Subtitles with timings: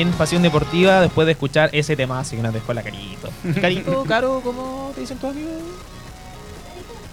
[0.00, 3.30] en Pasión Deportiva después de escuchar ese tema así que nos dejó la Carito.
[3.60, 5.52] Carito, Caro, ¿cómo te dicen tus amigos?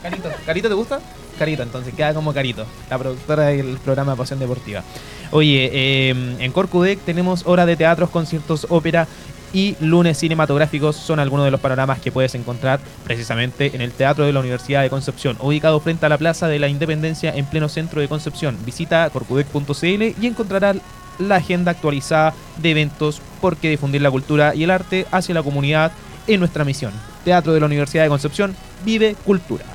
[0.03, 0.29] Carito.
[0.45, 0.99] ¿Carito te gusta?
[1.39, 4.83] Carito, entonces queda como Carito, la productora del programa Pasión Deportiva.
[5.31, 9.07] Oye, eh, en Corcudec tenemos hora de teatros, conciertos, ópera
[9.51, 14.25] y lunes cinematográficos son algunos de los panoramas que puedes encontrar precisamente en el Teatro
[14.25, 17.69] de la Universidad de Concepción, ubicado frente a la Plaza de la Independencia en pleno
[17.69, 18.57] centro de Concepción.
[18.65, 19.85] Visita corcudec.cl
[20.21, 20.77] y encontrarás
[21.19, 25.91] la agenda actualizada de eventos porque difundir la cultura y el arte hacia la comunidad
[26.27, 26.91] es nuestra misión.
[27.23, 29.65] Teatro de la Universidad de Concepción vive cultura.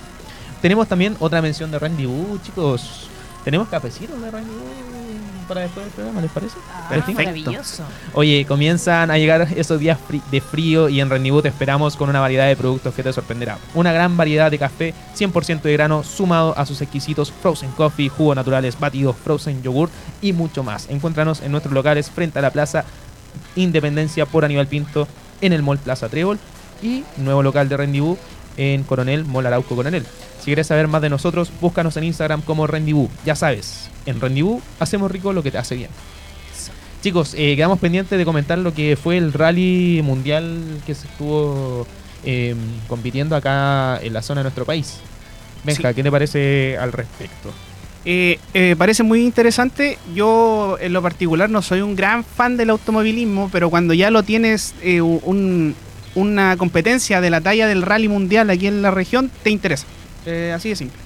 [0.63, 2.07] Tenemos también otra mención de Randy
[2.43, 3.09] chicos.
[3.45, 4.51] Tenemos cafecito de Randy
[5.51, 6.59] para después del programa, ¿les parece?
[6.73, 7.83] Ah, maravilloso.
[8.13, 9.99] Oye, comienzan a llegar esos días
[10.31, 13.59] de frío y en Rendibu te esperamos con una variedad de productos que te sorprenderá.
[13.75, 18.37] Una gran variedad de café 100% de grano sumado a sus exquisitos frozen coffee, jugos
[18.37, 19.91] naturales, batidos, frozen yogurt
[20.23, 20.89] y mucho más.
[20.89, 22.85] Encuéntranos en nuestros locales frente a la Plaza
[23.57, 25.09] Independencia por Aníbal Pinto
[25.41, 26.39] en el Mall Plaza Trébol
[26.81, 28.17] y nuevo local de Rendibú
[28.61, 30.05] en Coronel, Mall Arauco Coronel.
[30.39, 33.09] Si quieres saber más de nosotros, búscanos en Instagram como Rendibú.
[33.25, 35.91] Ya sabes, en Rendibú hacemos rico lo que te hace bien.
[37.03, 41.87] Chicos, eh, quedamos pendientes de comentar lo que fue el rally mundial que se estuvo
[42.23, 44.99] em, compitiendo acá en la zona de nuestro país.
[45.65, 47.51] Venga, ¿qué te parece al respecto?
[48.05, 49.97] Eh, eh, parece muy interesante.
[50.15, 54.23] Yo, en lo particular, no soy un gran fan del automovilismo, pero cuando ya lo
[54.23, 54.75] tienes
[56.15, 59.87] una competencia de la talla del rally mundial aquí en la región, te interesa.
[60.27, 60.99] Eh, así de simple.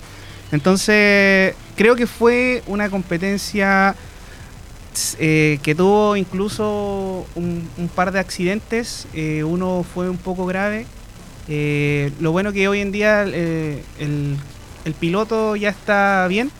[0.53, 3.95] Entonces, creo que fue una competencia
[5.19, 9.07] eh, que tuvo incluso un, par de accidentes.
[9.15, 10.87] Eh, uno fue un poco grave.
[11.49, 16.51] lo bueno que hoy en día el, el, piloto ya está bien,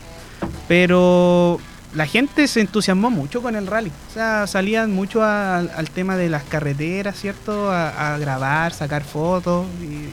[0.67, 1.59] pero
[1.95, 3.91] la gente se entusiasmó mucho con el rally.
[4.09, 7.71] O sea, salían mucho al tema de las carreteras, ¿cierto?
[7.71, 9.65] A, a grabar, sacar fotos.
[9.81, 10.09] Y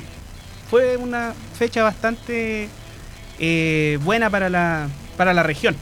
[0.70, 2.69] fue una fecha bastante
[3.38, 5.76] eh, buena para la, para la región.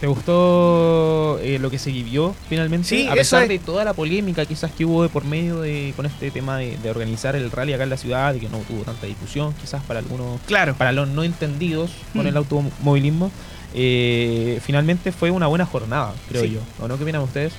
[0.00, 2.88] ¿Te gustó eh, lo que se vivió finalmente?
[2.88, 6.06] Sí, a pesar de toda la polémica quizás que hubo de por medio de con
[6.06, 9.06] este tema de, organizar el rally acá en la ciudad y que no tuvo tanta
[9.06, 10.74] discusión, quizás para algunos, claro.
[10.74, 12.28] para los no entendidos con mm.
[12.28, 13.32] el automovilismo,
[13.74, 16.60] eh, finalmente fue una buena jornada, creo yo.
[16.80, 16.96] ¿O no?
[16.96, 17.52] ¿Qué opinan ustedes?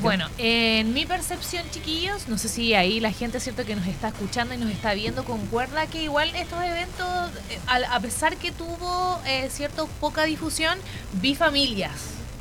[0.00, 4.08] Bueno, en mi percepción, chiquillos, no sé si ahí la gente, cierto, que nos está
[4.08, 9.20] escuchando y nos está viendo, concuerda que igual estos eventos, eh, a, pesar que tuvo,
[9.26, 10.78] eh, cierto, poca difusión,
[11.20, 11.92] vi familias.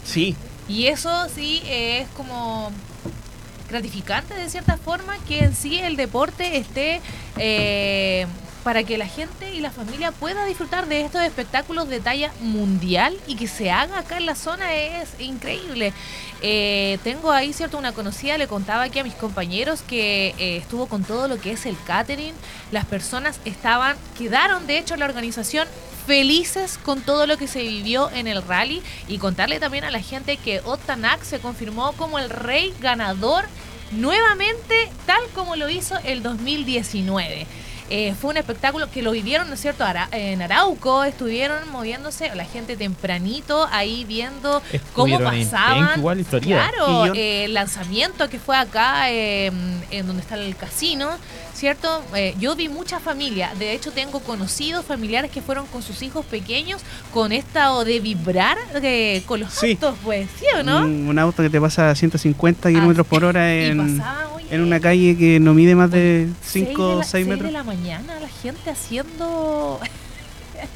[0.06, 0.36] Sí.
[0.70, 2.72] Y eso sí es como
[3.70, 7.02] gratificante de cierta forma que en sí el deporte esté
[7.38, 8.28] eh,
[8.64, 13.18] para que la gente y la familia pueda disfrutar de estos espectáculos de talla mundial
[13.28, 15.94] y que se haga acá en la zona es increíble.
[16.42, 20.88] Eh, tengo ahí, cierto, una conocida, le contaba aquí a mis compañeros que eh, estuvo
[20.88, 22.34] con todo lo que es el catering,
[22.72, 25.68] las personas estaban, quedaron de hecho la organización
[26.08, 30.02] felices con todo lo que se vivió en el rally y contarle también a la
[30.02, 33.46] gente que Otanak se confirmó como el rey ganador
[33.92, 37.48] nuevamente tal como lo hizo el 2019.
[37.96, 39.86] Eh, fue un espectáculo que lo vivieron, ¿no es cierto?
[40.14, 46.02] en Arauco estuvieron moviéndose la gente tempranito ahí viendo cómo pasaban.
[46.42, 51.08] claro, eh, el lanzamiento que fue acá em, en donde está el casino,
[51.54, 52.04] ¿cierto?
[52.16, 53.52] Eh, yo vi mucha familia.
[53.58, 56.82] De hecho, tengo conocidos familiares que fueron con sus hijos pequeños
[57.14, 58.58] con esta o de vibrar
[59.26, 60.82] con los autos, pues, ¿sí o no?
[60.82, 64.02] Un, auto que te pasa a 150 kilómetros por hora en
[64.54, 67.48] en una calle que no mide más de 5 o 6 metros.
[67.48, 69.80] de la mañana la gente haciendo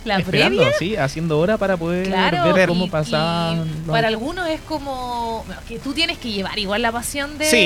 [0.06, 0.78] la Esperando, previa.
[0.78, 2.10] sí, haciendo hora para poder
[2.54, 3.68] ver cómo pasaban.
[3.88, 7.58] Para algunos es como que tú tienes que llevar igual la pasión de, sí,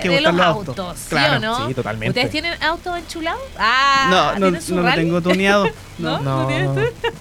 [0.00, 1.68] que los autos, ¿sí o no?
[1.68, 2.08] Sí, totalmente.
[2.10, 3.38] ¿Ustedes tienen auto enchulado?
[3.58, 5.66] Ah, no, no, no lo tengo tuneado.
[5.98, 6.18] ¿No?
[6.20, 6.74] No, ¿No,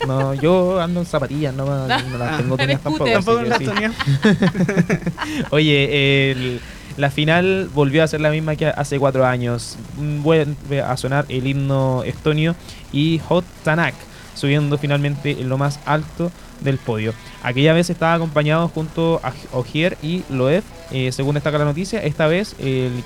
[0.08, 3.06] no, yo ando en zapatillas, no, no las tengo tuneadas tampoco.
[3.06, 3.62] Tampoco las
[5.52, 6.62] Oye, el
[6.98, 9.78] la final volvió a ser la misma que hace cuatro años.
[9.98, 12.56] Vuelve a sonar el himno estonio
[12.92, 13.96] y Hot Tanak
[14.36, 16.32] subiendo finalmente en lo más alto
[16.62, 17.14] del podio.
[17.44, 22.02] Aquella vez estaba acompañado junto a Ogier y Loeb, eh, según destaca la noticia.
[22.02, 22.56] Esta vez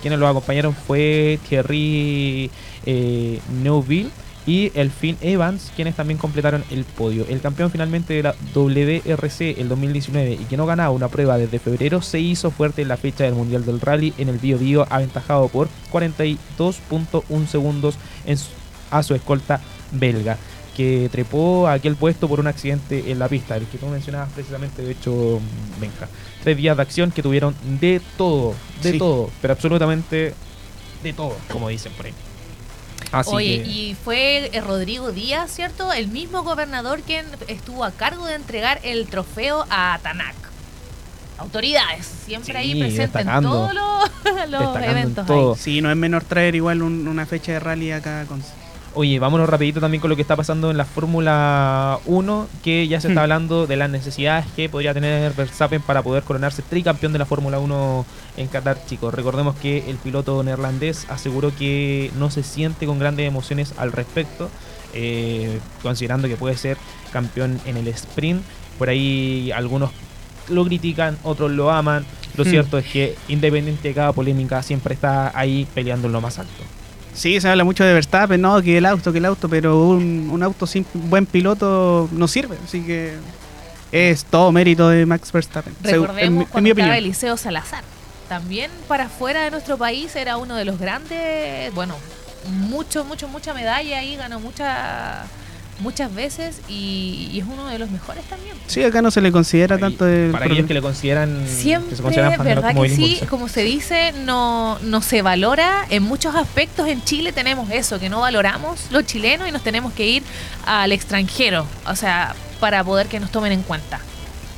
[0.02, 2.52] quienes lo acompañaron fue Thierry
[2.86, 4.10] eh, Neuville
[4.46, 7.26] y el Finn Evans, quienes también completaron el podio.
[7.28, 11.60] El campeón finalmente de la WRC el 2019 y que no ganaba una prueba desde
[11.60, 14.88] febrero se hizo fuerte en la fecha del Mundial del Rally en el Bio Bio,
[14.90, 17.98] aventajado por 42.1 segundos
[18.90, 19.60] a su escolta
[19.92, 20.38] belga.
[20.78, 24.30] Que trepó a aquel puesto por un accidente en la pista, el que tú mencionabas
[24.32, 25.40] precisamente, de hecho,
[25.82, 26.08] Benja.
[26.44, 28.54] Tres días de acción que tuvieron de todo,
[28.84, 28.98] de Sí.
[29.00, 30.34] todo, pero absolutamente
[31.04, 32.14] de todo, como dicen por ahí.
[33.12, 35.92] Así Oye, que- y fue eh, Rodrigo Díaz, ¿cierto?
[35.94, 40.36] El mismo gobernador quien estuvo a cargo de entregar el trofeo a Tanak.
[41.40, 44.10] Autoridades, siempre ahí presentes en todos los,
[44.50, 45.24] los Destacando en eventos.
[45.24, 45.28] ahí.
[45.28, 45.56] todo.
[45.56, 48.42] Sí, no es menor traer igual un- una fecha de rally acá con...
[49.00, 53.00] Oye, vámonos rapidito también con lo que está pasando en la Fórmula 1, que ya
[53.00, 53.24] se está Hmm.
[53.26, 57.60] hablando de las necesidades que podría tener Verstappen para poder coronarse tricampeón de la Fórmula
[57.60, 58.08] 1
[58.38, 59.14] en Qatar, chicos.
[59.14, 64.50] Recordemos que el piloto neerlandés aseguró que no se siente con grandes emociones al respecto,
[64.96, 66.78] eh, considerando que puede ser
[67.14, 68.42] campeón en el sprint.
[68.80, 69.92] Por ahí algunos
[70.50, 72.04] lo critican, otros lo aman.
[72.36, 72.50] Lo Hmm.
[72.50, 76.64] cierto es que independiente de cada polémica, siempre está ahí peleando en lo más alto.
[77.18, 80.30] Sí, se habla mucho de Verstappen, no, que el auto, que el auto, pero un,
[80.32, 83.16] un auto sin buen piloto no sirve, así que
[83.92, 85.76] es todo mérito de Max Verstappen.
[85.84, 86.98] en, Recordemos en cuando mi estaba.
[86.98, 87.84] Eliseo Salazar.
[88.30, 91.96] También para fuera de nuestro país era uno de los grandes, bueno,
[92.52, 95.26] mucho, mucho, mucha medalla ahí, ganó mucha,
[95.80, 98.56] muchas veces y, y es uno de los mejores también.
[98.68, 101.50] Sí, acá no se le considera Ahí, tanto el para aquellos que le consideran que
[101.50, 103.20] Siempre, se consideran ¿verdad que sí?
[103.30, 105.86] Como se dice, no, no se valora.
[105.90, 109.94] En muchos aspectos en Chile tenemos eso, que no valoramos los chilenos y nos tenemos
[109.94, 110.24] que ir
[110.66, 114.00] al extranjero, o sea, para poder que nos tomen en cuenta.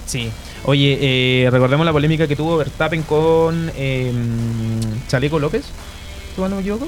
[0.06, 0.31] Sí.
[0.66, 4.12] Oye, eh, recordemos la polémica que tuvo Verstappen con eh,
[5.07, 5.63] Chaleco López,
[6.36, 6.88] si no me equivoco.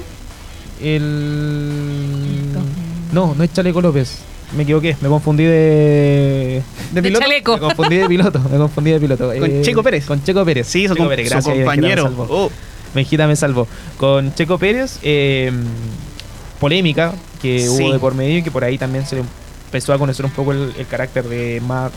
[0.80, 2.21] El...
[3.12, 4.18] No, no es Chaleco López.
[4.56, 6.62] Me equivoqué, me confundí de...
[6.92, 7.24] ¿De piloto?
[7.24, 7.54] chaleco.
[7.54, 9.32] Me confundí de piloto, me confundí de piloto.
[9.38, 10.04] Con Checo Pérez.
[10.04, 10.66] Con Checo Pérez.
[10.66, 12.04] Sí, su, Checo Pérez, su gracias, compañero.
[12.04, 12.44] Benjita me salvó.
[12.44, 12.50] Oh,
[12.94, 13.68] Benjita me salvó.
[13.96, 15.50] Con Checo Pérez, eh,
[16.60, 17.68] polémica que Sí.
[17.68, 19.22] hubo de por medio y que por ahí también se le
[19.66, 21.94] empezó a conocer un poco el, el carácter de Max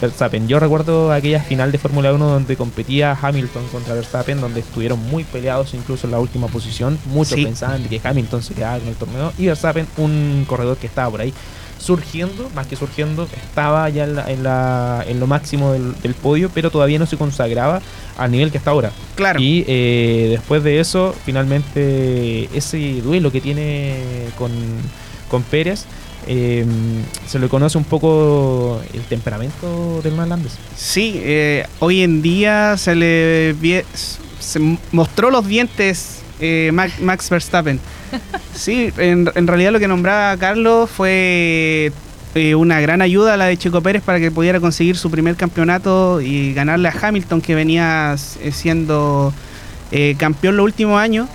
[0.00, 0.46] Verstappen.
[0.48, 5.24] Yo recuerdo aquella final de Fórmula 1 donde competía Hamilton contra Verstappen, donde estuvieron muy
[5.24, 6.98] peleados incluso en la última posición.
[7.06, 7.44] Muchos Sí.
[7.44, 11.20] pensaban que Hamilton se quedaba con el torneo y Verstappen, un corredor que estaba por
[11.20, 11.32] ahí
[11.78, 16.14] surgiendo, más que surgiendo, estaba ya en, la- en la- en lo máximo del, del
[16.14, 17.80] podio, pero todavía no se consagraba
[18.16, 18.90] al nivel que está ahora.
[19.14, 19.40] claro.
[19.40, 23.96] Y eh, después de eso, finalmente ese duelo que tiene
[24.36, 24.50] con,
[25.30, 25.84] con Pérez,
[26.28, 26.64] eh,
[27.26, 30.56] se le conoce un poco el temperamento del neerlandés.
[30.76, 33.56] Sí, eh, hoy en día se le
[34.38, 34.60] se
[34.92, 37.80] mostró los dientes eh, Max, Max Verstappen.
[38.54, 41.92] Sí, en, en realidad lo que nombraba Carlos fue
[42.34, 45.34] eh, una gran ayuda a la de Checo Pérez para que pudiera conseguir su primer
[45.34, 49.32] campeonato y ganarle a Hamilton que venía eh, siendo
[49.90, 51.28] eh, campeón los últimos años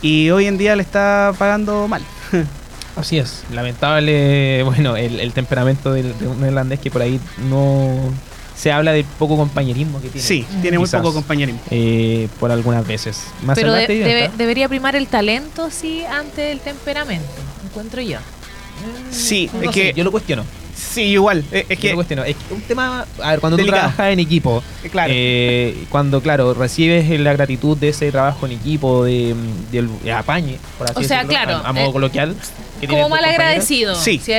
[0.00, 2.02] y hoy en día le está pagando mal.
[3.00, 7.96] Así es, lamentable, bueno, el, el temperamento del, de un neerlandés que por ahí no
[8.56, 10.26] se habla de poco compañerismo que tiene.
[10.26, 11.00] Sí, tiene muy Quizás.
[11.00, 11.60] poco compañerismo.
[11.70, 13.22] eh, por algunas veces.
[13.42, 17.26] Más Pero de- debe- debería primar el talento, sí, ante el temperamento,
[17.64, 18.18] encuentro yo.
[19.10, 20.44] Sí, no es sé, que yo lo cuestiono.
[20.74, 22.24] Sí, igual, eh, es que cuestiono.
[22.24, 23.82] Es que un tema, a ver, cuando Delicado.
[23.82, 25.12] tú trabajas en equipo, eh, claro.
[25.14, 29.34] Eh, cuando, claro, recibes la gratitud de ese trabajo en equipo, de,
[29.72, 32.36] del de apañe, por así O sea, decirlo, claro, a, a modo eh, coloquial.
[32.80, 33.94] que Como mal agradecido.
[33.94, 34.20] Sí.
[34.24, 34.32] si-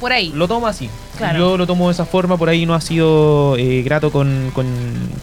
[0.00, 0.32] por ahí.
[0.34, 0.88] Lo tomo así.
[1.16, 1.38] Claro.
[1.38, 4.66] Yo lo tomo de esa forma, por ahí no ha sido eh, grato con, con,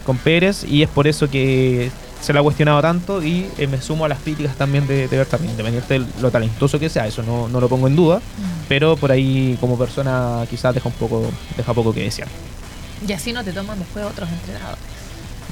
[0.04, 1.90] con Pérez y es por eso que
[2.24, 5.16] se lo ha cuestionado tanto y eh, me sumo a las críticas también de, de
[5.16, 8.22] Verstappen, independiente de lo talentoso que sea, eso no, no lo pongo en duda,
[8.66, 12.28] pero por ahí como persona quizás deja un poco, deja poco que desear.
[13.06, 14.82] Y así no te toman después otros entrenadores.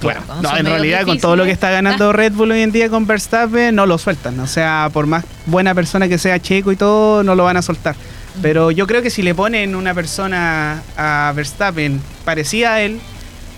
[0.01, 2.89] Bueno, no, en realidad con todo lo que está ganando Red Bull hoy en día
[2.89, 4.41] con Verstappen, no lo sueltan.
[4.41, 7.63] O sea, por más buena persona que sea Checo y todo, no lo van a
[7.63, 7.95] soltar.
[8.41, 12.99] Pero yo creo que si le ponen una persona a Verstappen parecida a él,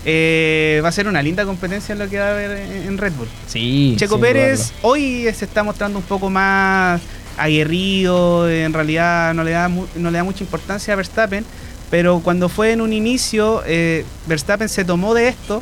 [0.05, 3.13] eh, va a ser una linda competencia en lo que va a haber en Red
[3.13, 3.27] Bull.
[3.47, 3.95] Sí.
[3.97, 4.89] Checo Pérez dudarlo.
[4.89, 7.01] hoy se está mostrando un poco más
[7.37, 11.43] aguerrido, en realidad no le da, no le da mucha importancia a Verstappen,
[11.89, 15.61] pero cuando fue en un inicio, eh, Verstappen se tomó de esto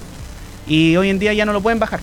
[0.68, 2.02] y hoy en día ya no lo pueden bajar.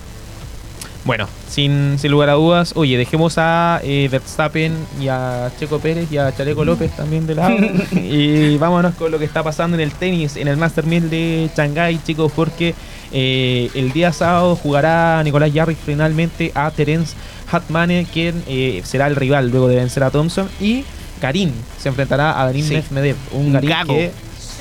[1.10, 6.06] Bueno, sin, sin lugar a dudas, oye, dejemos a eh, Verstappen y a Checo Pérez
[6.12, 7.56] y a Chaleco López también de lado.
[7.96, 11.50] y vámonos con lo que está pasando en el tenis, en el Master 1000 de
[11.56, 12.76] Shanghái, chicos, porque
[13.10, 17.16] eh, el día sábado jugará Nicolás Jarry finalmente a Terence
[17.50, 20.48] Hatmane, quien eh, será el rival luego de vencer a Thompson.
[20.60, 20.84] Y
[21.20, 22.74] Karim se enfrentará a Danim Sí.
[22.90, 24.12] Medvedev, un Karim que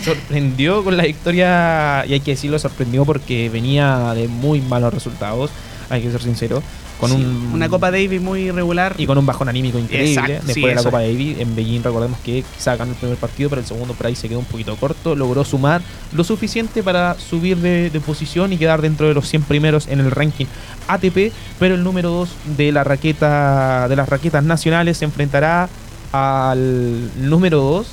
[0.04, 5.52] sorprendió con la victoria, y hay que decirlo, sorprendió porque venía de muy malos resultados
[5.90, 6.62] hay que ser sincero.
[7.00, 8.94] Con Sí, un, una Copa Davis muy regular.
[8.98, 10.12] y con un bajón anímico increíble.
[10.12, 13.18] Exacto, Después sí, de la Copa Davis, en Beijing recordemos que quizá ganó el primer
[13.18, 15.16] partido, pero el segundo por ahí se quedó un poquito corto.
[15.16, 15.82] Logró sumar
[16.14, 20.02] lo suficiente para subir de, de posición y quedar dentro de los 100 primeros en
[20.02, 20.46] el ranking
[20.90, 25.70] ATP, pero el número 2 de la raqueta de las raquetas nacionales se enfrentará
[26.12, 27.88] al número 2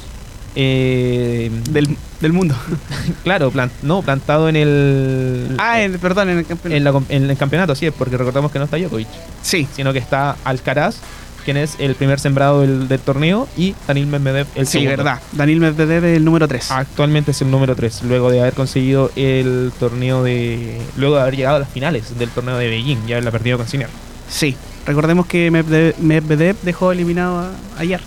[0.57, 2.57] eh, del, del mundo.
[3.25, 6.77] claro, no, plantado en el ah, en- perdón, en el campeonato.
[6.77, 9.07] en, la com- en el campeonato, sí, porque recordemos que no está Djokovic
[9.43, 10.97] Sí, sino que está Alcaraz,
[11.45, 14.97] quien es el primer sembrado del, del torneo, y Daniil Medvedev, el sí, segundo.
[14.97, 15.21] verdad.
[15.33, 16.71] Daniel Medvedev es el número 3.
[16.73, 20.81] Actualmente es el número 3, luego de haber conseguido el torneo de.
[20.97, 23.69] Luego de haber llegado a las finales del torneo de Beijing, ya haberla perdido con
[23.69, 23.89] Sinner.
[24.29, 24.57] Sí.
[24.87, 28.01] Recordemos que Medvedev, Medvedev dejó eliminado a- ayer.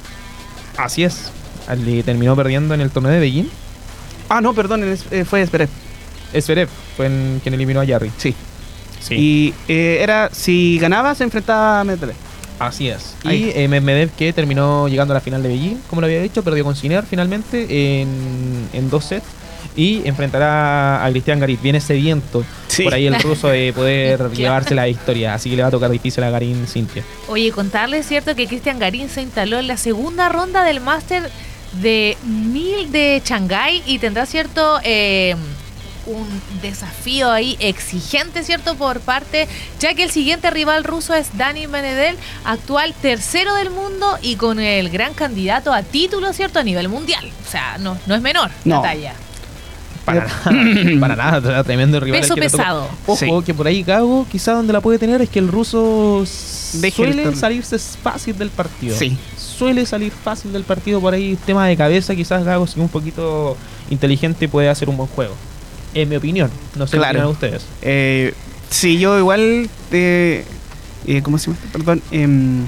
[0.78, 1.32] Así es.
[1.76, 3.50] Le terminó perdiendo en el torneo de Beijing.
[4.30, 5.70] Ah, no, perdón, es- eh, fue Zverev.
[6.40, 8.12] Zverev fue en- quien eliminó a Jarry.
[8.18, 8.36] Sí.
[9.02, 9.16] Sí.
[9.16, 12.16] Y eh, era, si ganaba, se enfrentaba a Medvedev.
[12.60, 13.16] Así es.
[13.24, 13.54] Ahí.
[13.56, 16.44] Y eh, Medvedev que terminó llegando a la final de Beijing, como lo había dicho,
[16.44, 19.26] perdió con Sinner finalmente en, en dos sets.
[19.76, 21.62] Y enfrentará a Cristian Garit.
[21.62, 22.84] Viene sediento Sí.
[22.84, 24.34] por ahí el ruso de poder Claro.
[24.34, 25.34] llevarse la victoria.
[25.34, 27.04] Así que le va a tocar difícil a Garín Cintia.
[27.30, 28.36] Oye, contarles, ¿cierto?
[28.36, 31.30] Que Cristian Garín se instaló en la segunda ronda del máster
[31.74, 34.80] de 1000 de Shanghái y tendrá, ¿cierto?
[34.84, 35.36] Eh,
[36.06, 36.28] un
[36.64, 38.74] desafío ahí exigente, ¿cierto?
[38.76, 39.48] Por parte,
[39.80, 44.60] ya que el siguiente rival ruso es Dani Medvedev, actual tercero del mundo y con
[44.60, 46.58] el gran candidato a título, ¿cierto?
[46.60, 47.30] A nivel mundial.
[47.48, 48.82] O sea, no, no es menor la No.
[48.82, 49.14] talla.
[50.06, 50.42] Para nada,
[51.00, 52.22] para nada, tremendo rival.
[52.22, 52.90] Peso que pesado.
[53.06, 53.30] Ojo, Sí.
[53.46, 56.24] que por ahí Gago, quizá donde la puede tener es que el ruso
[56.74, 58.98] Deje el suele salirse fácil del partido.
[58.98, 59.16] Sí.
[59.60, 63.58] Suele salir fácil del partido por ahí, tema de cabeza, quizás Gago, si un poquito
[63.90, 65.36] inteligente, puede hacer un buen juego.
[65.94, 67.20] En mi opinión, no sé Claro.
[67.20, 67.66] qué opinan ustedes.
[67.82, 68.34] Eh,
[68.70, 69.70] sí, yo igual.
[69.92, 70.46] Eh,
[71.06, 71.60] eh, ¿Cómo se llama?
[71.66, 71.78] esto?
[71.78, 72.02] Perdón.
[72.12, 72.66] em,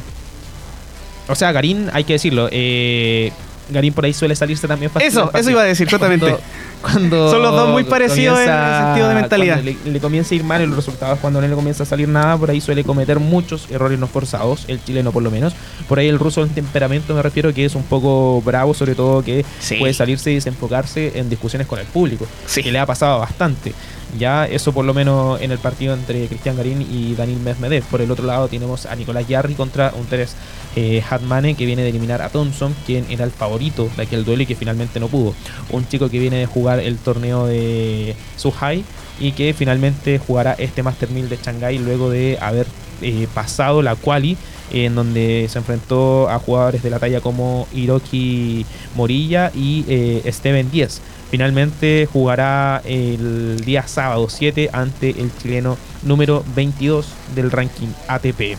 [1.29, 3.31] O sea, Garín, hay que decirlo, eh,
[3.71, 5.07] Garín por ahí suele salirse también fácil.
[5.07, 6.25] eso, eso iba a decir, justamente.
[6.25, 6.41] Cuando,
[6.81, 9.61] cuando Son los dos muy parecidos en el sentido de mentalidad.
[9.61, 12.07] Le, le comienza a ir mal en los resultados, cuando no le comienza a salir
[12.07, 15.53] nada, por ahí suele cometer muchos errores no forzados, el chileno por lo menos.
[15.87, 19.23] Por ahí el ruso en temperamento me refiero que es un poco bravo, sobre todo
[19.23, 19.75] que Sí.
[19.75, 22.63] puede salirse y desenfocarse en discusiones con el público, Sí.
[22.63, 23.73] que le ha pasado bastante.
[24.17, 27.83] Ya eso por lo menos en el partido entre Cristian Garín y Daniel Medvedev.
[27.85, 30.35] Por el otro lado tenemos a Nicolás Yarri contra un Teres
[30.75, 34.43] eh, Hatmane que viene de eliminar a Thompson, quien era el favorito de aquel duelo
[34.43, 35.33] y que finalmente no pudo.
[35.69, 38.83] Un chico que viene de jugar el torneo de Suhai
[39.19, 42.67] y que finalmente jugará este Master 1000 de Shanghai luego de haber
[43.01, 44.37] eh, pasado la quali
[44.71, 48.65] en donde se enfrentó a jugadores de la talla como Hiroki
[48.95, 51.01] Morilla y eh, Steven Díez.
[51.31, 58.57] Finalmente jugará el día sábado 7 ante el chileno número 22 del ranking ATP.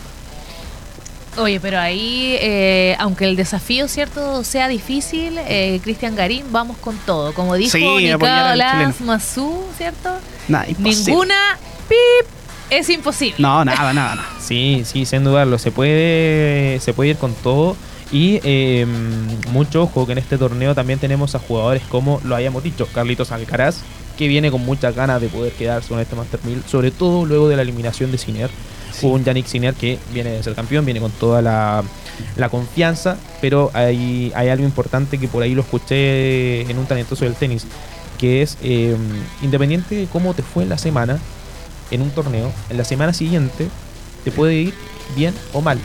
[1.37, 6.97] Oye, pero ahí, eh, aunque el desafío, ¿cierto?, sea difícil, eh, Cristian Garín, vamos con
[6.97, 7.33] todo.
[7.33, 9.01] Como dijo Sí, Nicolás.
[9.01, 10.09] Mazú, ¿cierto?
[10.47, 10.65] Nada.
[10.79, 12.27] Ninguna pip
[12.71, 13.35] es imposible.
[13.37, 14.29] No, nada, nada, nada.
[14.39, 15.59] Sí, sí, sin dudarlo.
[15.59, 17.75] Se puede, se puede ir con todo.
[18.11, 18.85] Y eh,
[19.51, 23.31] mucho ojo que en este torneo también tenemos a jugadores como lo habíamos dicho, Carlitos
[23.31, 23.81] Alcaraz,
[24.17, 27.49] que viene con muchas ganas de poder quedarse con este Master 1000, sobre todo luego
[27.49, 28.49] de la eliminación de Sinner.
[28.91, 29.07] Sí.
[29.07, 31.83] Un Yannick Sinner que viene de ser campeón, viene con toda la,
[32.35, 37.25] la confianza, pero hay, hay algo importante que por ahí lo escuché en un talentoso
[37.25, 37.65] del tenis,
[38.19, 38.95] que es eh,
[39.41, 41.19] independiente de cómo te fue en la semana,
[41.89, 43.67] en un torneo, en la semana siguiente
[44.23, 44.73] te puede ir
[45.15, 45.79] bien o mal.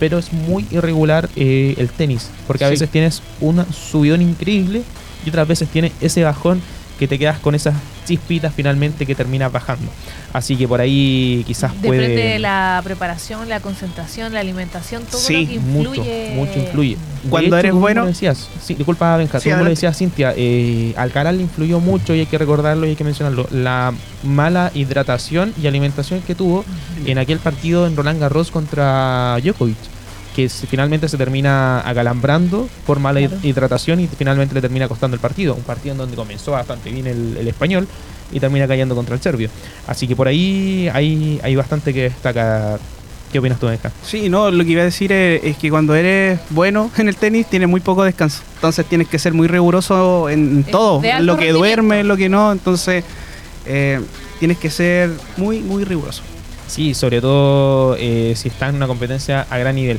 [0.00, 2.72] Pero es muy irregular eh, el tenis, porque a Sí.
[2.72, 4.82] veces tienes un subidón increíble
[5.24, 6.60] y otras veces tienes ese bajón
[7.00, 7.74] que te quedas con esas
[8.06, 9.90] chispitas finalmente que terminas bajando.
[10.34, 12.32] Así que por ahí quizás Depende puede...
[12.34, 16.30] de la preparación, la concentración, la alimentación, todo Sí, lo que mucho, influye.
[16.34, 16.96] mucho influye.
[17.24, 20.92] De Cuando eres bueno- lo decías, sí, disculpa, Benja, Sí, tú lo decías, Cintia, eh,
[20.96, 23.48] Alcaraz le influyó mucho y hay que recordarlo y hay que mencionarlo.
[23.50, 23.92] La
[24.22, 26.64] mala hidratación y alimentación que tuvo
[27.06, 29.76] en aquel partido en Roland Garros contra Djokovic,
[30.34, 33.36] que se- finalmente se termina acalambrando por mala Claro.
[33.42, 35.54] hidratación y finalmente le termina costando el partido.
[35.54, 37.86] Un partido en donde comenzó bastante bien el, el español
[38.32, 39.50] y termina cayendo contra el serbio.
[39.86, 42.78] Así que por ahí hay, hay bastante que destacar.
[43.32, 43.92] ¿Qué opinas tú, Benja?
[44.04, 47.14] Sí, no, lo que iba a decir es, es que cuando eres bueno en el
[47.16, 48.42] tenis tienes muy poco descanso.
[48.56, 51.58] Entonces tienes que ser muy riguroso en todo, lo que rendimiento.
[51.58, 52.50] duerme, en lo que no.
[52.52, 53.04] Entonces
[53.66, 54.00] eh,
[54.40, 56.22] tienes que ser muy, muy riguroso.
[56.70, 59.98] Sí, sobre todo eh, si está en una competencia a gran nivel.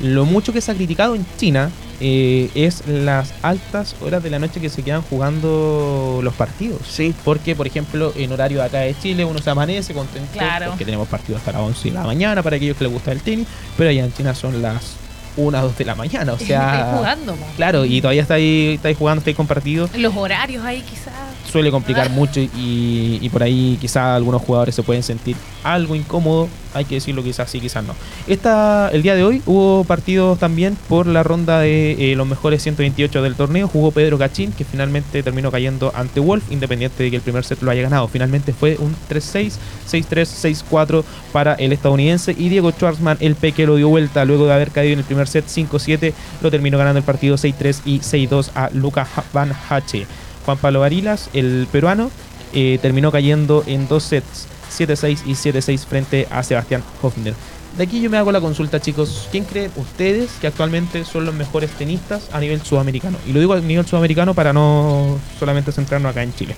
[0.00, 4.38] Lo mucho que se ha criticado en China eh, es las altas horas de la
[4.38, 6.80] noche que se quedan jugando los partidos.
[6.88, 7.14] Sí.
[7.24, 10.66] Porque, por ejemplo, en horario de acá de Chile uno se amanece contento Claro.
[10.70, 13.20] porque tenemos partidos hasta las 11 de la mañana para aquellos que les gusta el
[13.20, 14.96] tenis, pero allá en China son las
[15.36, 16.74] 1 2 de la mañana, o sea...
[16.74, 17.36] Estáis jugando.
[17.56, 21.12] Claro, y todavía estáis estáis jugando, estáis compartidos Los horarios ahí quizás.
[21.54, 26.48] Suele complicar mucho y, y por ahí quizás algunos jugadores se pueden sentir algo incómodo,
[26.74, 27.94] hay que decirlo quizás sí, quizás no.
[28.26, 32.60] Esta, el día de hoy hubo partidos también por la ronda de eh, los mejores
[32.60, 37.16] 128 del torneo, jugó Pedro Cachín que finalmente terminó cayendo ante Wolf, independiente de que
[37.16, 39.52] el primer set lo haya ganado, finalmente fue un 3-6,
[39.88, 44.54] 6-3, 6-4 para el estadounidense y Diego Schwartzman, el peque lo dio vuelta luego de
[44.54, 48.50] haber caído en el primer set 5-7, lo terminó ganando el partido 6-3 y 6-2
[48.56, 50.08] a Luca Van Hache.
[50.44, 52.10] Juan Pablo Varilas, el peruano,
[52.52, 57.34] eh, terminó cayendo en dos sets, 7-6 y 7-6 frente a Sebastián Hofner.
[57.76, 59.28] De aquí yo me hago la consulta, chicos.
[59.32, 63.18] ¿Quién creen ustedes que actualmente son los mejores tenistas a nivel sudamericano?
[63.26, 66.54] Y lo digo a nivel sudamericano para no solamente centrarnos acá en Chile.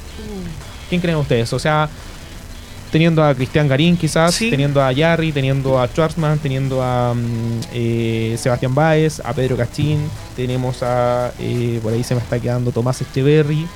[0.90, 1.50] ¿Quién creen ustedes?
[1.55, 1.88] O sea,
[2.97, 4.49] teniendo a Cristian Garín quizás, Sí.
[4.49, 9.99] teniendo a Yarri, teniendo a Schwarzman, teniendo a mm, eh, Sebastián Báez, a Pedro Cachín,
[10.35, 13.67] tenemos a, eh, por ahí se me está quedando Tomás Echeverry,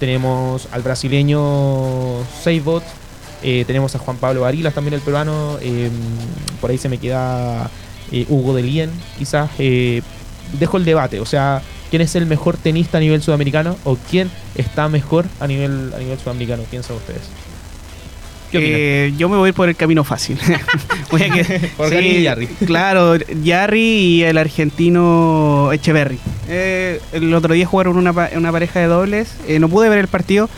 [0.00, 2.82] tenemos al brasileño Seibot,
[3.44, 5.88] eh, tenemos a Juan Pablo Varilas también el peruano, eh,
[6.60, 7.70] por ahí se me queda
[8.10, 9.50] eh, Hugo de Lien, quizás.
[9.60, 10.02] eh,
[10.58, 14.32] dejo el debate, o sea, ¿quién es el mejor tenista a nivel sudamericano o quién
[14.56, 16.64] está mejor a nivel, a nivel sudamericano?
[16.64, 17.22] Piensan ustedes.
[18.62, 20.38] Eh, yo me voy por el camino fácil.
[21.10, 21.44] Voy a que-
[21.76, 22.46] Por Garín y Yarri.
[22.46, 26.18] Claro, Yarri y el argentino Echeverry.
[26.48, 29.34] Eh, el otro día jugaron una, una pareja de dobles.
[29.48, 30.48] Eh, no pude ver el partido,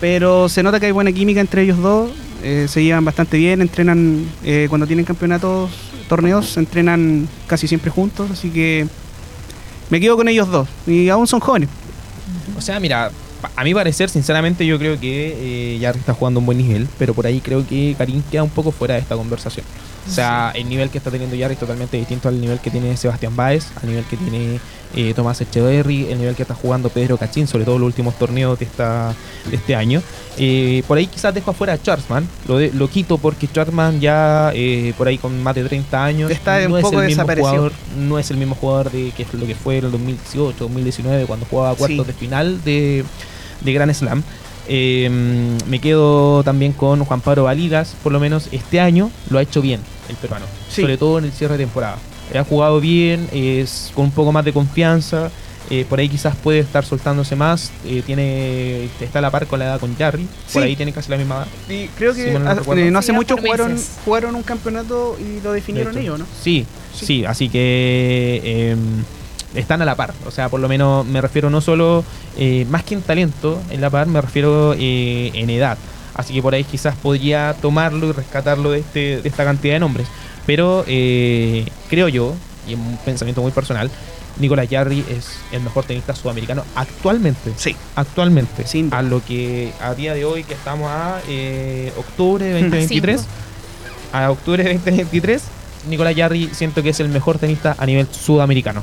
[0.00, 2.10] pero se nota que hay buena química entre ellos dos.
[2.42, 5.70] Eh, se llevan bastante bien, entrenan eh, cuando tienen campeonatos,
[6.08, 8.30] torneos, se entrenan casi siempre juntos.
[8.30, 8.86] Así que
[9.90, 10.68] me quedo con ellos dos.
[10.86, 11.68] Y aún son jóvenes.
[12.56, 13.10] O sea, mira,
[13.56, 17.14] a mi parecer, sinceramente, yo creo que eh, Yarri está jugando un buen nivel, pero
[17.14, 19.64] por ahí creo que Karim queda un poco fuera de esta conversación.
[20.06, 22.94] O sea, el nivel que está teniendo Yarri es totalmente distinto al nivel que tiene
[22.96, 24.60] Sebastián Báez, al nivel que tiene
[24.94, 28.58] eh, Tomás Echeverry, el nivel que está jugando Pedro Cachín, sobre todo los últimos torneos
[28.58, 29.14] de, esta,
[29.50, 30.02] de este año.
[30.36, 34.50] Eh, por ahí quizás dejo afuera a Schwarzman, lo, de- lo quito porque Schwarzman ya
[34.54, 37.22] eh, por ahí con más de 30 años Está un no es poco el mismo
[37.22, 37.48] desaparecido.
[37.50, 40.56] jugador, no es el mismo jugador de que es lo que fue en el 2018,
[40.58, 42.12] 2019 cuando jugaba cuartos Sí.
[42.12, 43.04] de final de,
[43.60, 44.22] de Grand Slam.
[44.66, 45.10] Eh,
[45.68, 49.60] me quedo también con Juan Pablo Valigas, por lo menos este año lo ha hecho
[49.60, 50.80] bien el peruano, Sí.
[50.82, 51.96] sobre todo en el cierre de temporada.
[52.34, 55.30] Ha jugado bien, es con un poco más de confianza,
[55.70, 59.58] eh, por ahí quizás puede estar soltándose más, eh, tiene está a la par con
[59.58, 61.46] la edad con Jarry, por ahí tiene casi la misma edad.
[61.68, 65.94] Y creo que no eh, hace Sí, mucho jugaron, jugaron un campeonato y lo definieron
[65.94, 66.26] de ellos, ¿no?
[66.42, 67.06] Sí, Sí.
[67.06, 68.76] sí, así que eh,
[69.54, 70.14] están a la par.
[70.26, 72.04] O sea, por lo menos me refiero no solo
[72.36, 75.78] eh, más que en talento, en la par me refiero eh, en edad.
[76.14, 79.80] Así que por ahí quizás podría tomarlo y rescatarlo de, este, de esta cantidad de
[79.80, 80.06] nombres.
[80.46, 82.34] Pero eh, creo yo,
[82.68, 83.90] y en un pensamiento muy personal,
[84.38, 87.52] Nicolás Jarry es el mejor tenista sudamericano actualmente.
[87.56, 87.76] Sí.
[87.94, 88.66] Actualmente.
[88.66, 93.20] Sin a lo que a día de hoy que estamos a eh, octubre de 2023.
[93.20, 93.26] Sí,
[94.12, 95.42] a octubre de 2023,
[95.88, 98.82] Nicolás Jarry siento que es el mejor tenista a nivel sudamericano.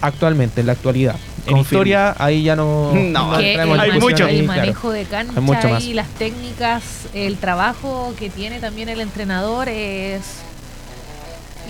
[0.00, 1.16] Actualmente, en la actualidad.
[1.46, 2.92] En historia, ahí ya no.
[2.94, 4.26] No, hay mucho.
[4.26, 4.60] el claro.
[4.60, 10.45] manejo de cancha mucho y las técnicas, el trabajo que tiene también el entrenador es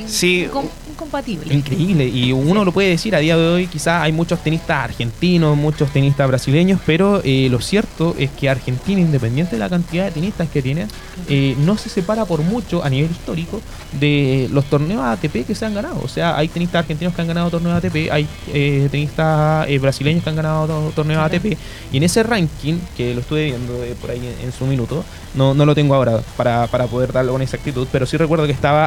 [0.06, 0.46] Sí.
[0.50, 1.54] incom- incompatible.
[1.54, 5.56] Increíble, y uno lo puede decir a día de hoy, quizás hay muchos tenistas argentinos,
[5.56, 10.10] muchos tenistas brasileños, pero eh, lo cierto es que Argentina, independiente de la cantidad de
[10.12, 10.86] tenistas que tiene,
[11.28, 13.60] eh, no se separa por mucho a nivel histórico
[13.98, 16.00] de los torneos ATP que se han ganado.
[16.02, 20.22] O sea, hay tenistas argentinos que han ganado torneos ATP, hay eh, tenistas eh, brasileños
[20.24, 21.26] que han ganado to- torneos Ajá.
[21.26, 21.56] ATP,
[21.92, 25.04] y en ese ranking, que lo estuve viendo eh, por ahí en, en su minuto,
[25.34, 28.52] no, no lo tengo ahora para, para poder darlo con exactitud, pero sí recuerdo que
[28.52, 28.86] estaba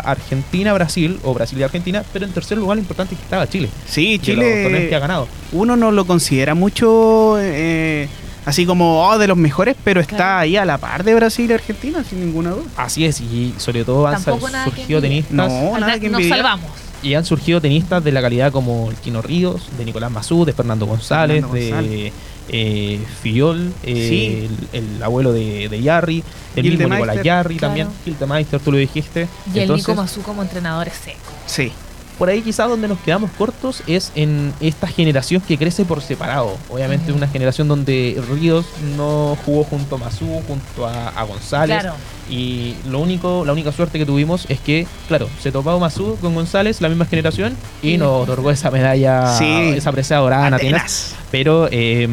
[1.23, 3.69] O Brasil y Argentina, pero en tercer lugar lo importante es que estaba Chile.
[3.87, 5.27] Sí, torneos que ha Chile, ganado.
[5.51, 8.07] uno no lo considera mucho eh,
[8.45, 10.39] así como oh, de los mejores, pero está Claro.
[10.39, 12.63] ahí a la par de Brasil y Argentina, sin ninguna duda.
[12.77, 15.33] Así es, y sobre todo han surgido tenistas.
[15.33, 16.69] No, nada que Nos salvamos.
[17.01, 20.51] Y han surgido tenistas de la calidad como el Quino Ríos, de Nicolás Mazú, de
[20.51, 22.11] Fernando González, Fernando de.
[22.49, 24.49] Eh, Fiol, eh, Sí.
[24.73, 26.23] el, el abuelo de, de Yarri,
[26.55, 27.69] el mismo Nicolás Yarri claro.
[27.69, 29.27] también, Gildemeister, tú lo dijiste.
[29.53, 31.17] Y el Entonces, Nico Mazú como entrenador es seco.
[31.45, 31.71] Sí.
[32.19, 36.57] Por ahí quizás donde nos quedamos cortos es en esta generación que crece por separado.
[36.69, 38.65] Obviamente una generación donde Ríos
[38.97, 41.79] no jugó junto a Mazú, junto a, a González.
[41.79, 41.95] Claro.
[42.29, 46.35] Y lo único, la única suerte que tuvimos es que, claro, se topó Mazú con
[46.35, 49.73] González, la misma generación, y nos otorgó esa medalla, Sí.
[49.75, 50.81] esa presea dorada en Atenas.
[50.81, 51.15] Atenas.
[51.31, 52.07] Pero eh,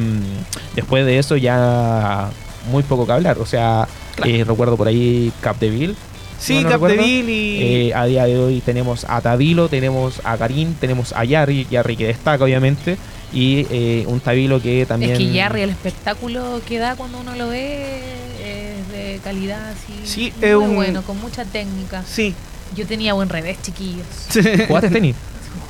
[0.74, 2.30] después de eso ya
[2.70, 3.38] muy poco que hablar.
[3.38, 3.86] O sea,
[4.24, 5.94] eh, recuerdo por ahí Capdeville.
[6.38, 6.68] Sí, no.
[6.68, 7.88] Capdeville y...
[7.88, 11.96] Eh, a día de hoy tenemos a Tabilo, tenemos a Karim, tenemos a Yarri, Yarri
[11.96, 12.96] que destaca obviamente,
[13.32, 15.12] y eh, un Tabilo que también...
[15.12, 18.00] Es que Yarry, el espectáculo que da cuando uno lo ve
[18.44, 19.92] es de calidad, así.
[20.04, 22.04] Sí, muy es un- bueno, con mucha técnica.
[22.06, 22.34] Sí.
[22.76, 24.06] Yo tenía buen revés, chiquillos.
[24.68, 25.14] ¿Jugaste tenis?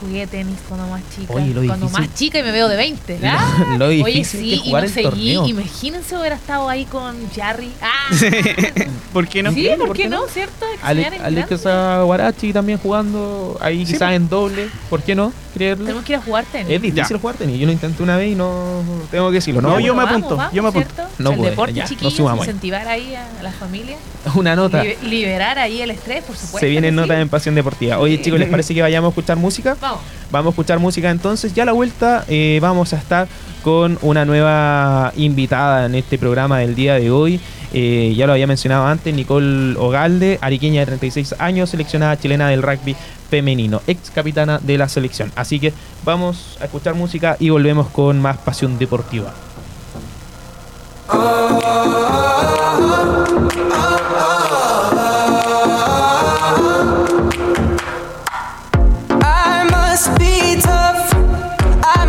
[0.01, 1.33] Jugué tenis cuando más chica.
[1.33, 3.19] Oye, lo cuando difícil- más chica y me veo de 20.
[3.21, 3.77] Lo- ¡Ah!
[3.79, 5.05] lo Oye, difícil sí, que y no el seguí.
[5.09, 5.47] torneo.
[5.49, 7.71] Imagínense hubiera estado ahí con Jarry.
[7.81, 8.09] ¡Ah!
[9.13, 9.53] ¿Por qué no?
[9.53, 10.23] sí, ¿por ¿por qué qué no?
[10.23, 10.29] no?
[10.29, 10.67] ¿Cierto?
[10.83, 12.05] Ale- Alex grande.
[12.05, 14.69] Guarachi también jugando ahí Sí, quizás en doble.
[14.91, 15.33] ¿Por qué no?
[15.55, 15.85] Creerlo.
[15.87, 16.67] Tenemos que ir a jugar tenis.
[16.71, 17.19] Es difícil Ya.
[17.19, 17.59] jugar tenis.
[17.59, 19.63] Yo lo intenté una vez y no tengo que decirlo.
[19.63, 19.85] No, No, voy.
[19.85, 20.89] yo me Vamos, apunto, vamos, yo me apunto.
[20.95, 21.13] ¿cierto?
[21.19, 23.97] No el puede, deporte, ya, incentivar ahí a la familia.
[24.35, 24.83] una nota.
[24.85, 26.59] Libe- liberar ahí el estrés, por supuesto.
[26.59, 27.99] Se vienen notas en Pasión Deportiva.
[27.99, 29.76] Oye, chicos, ¿les parece que vayamos a escuchar música?
[29.81, 30.01] Vamos.
[30.31, 31.55] Vamos a escuchar música entonces.
[31.55, 33.29] Ya a la vuelta eh, vamos a estar
[33.63, 37.41] con una nueva invitada en este programa del día de hoy.
[37.73, 42.63] Eh, ya lo había mencionado antes, Nicole Ogalde, ariqueña de 36 años, seleccionada chilena del
[42.63, 42.97] rugby
[43.29, 45.33] femenino, ex capitana de la selección.
[45.37, 45.73] Así que
[46.05, 49.35] vamos a escuchar música y volvemos con más Pasión Deportiva.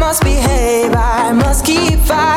[0.08, 0.96] Must behave.
[0.96, 2.37] I must keep fighting.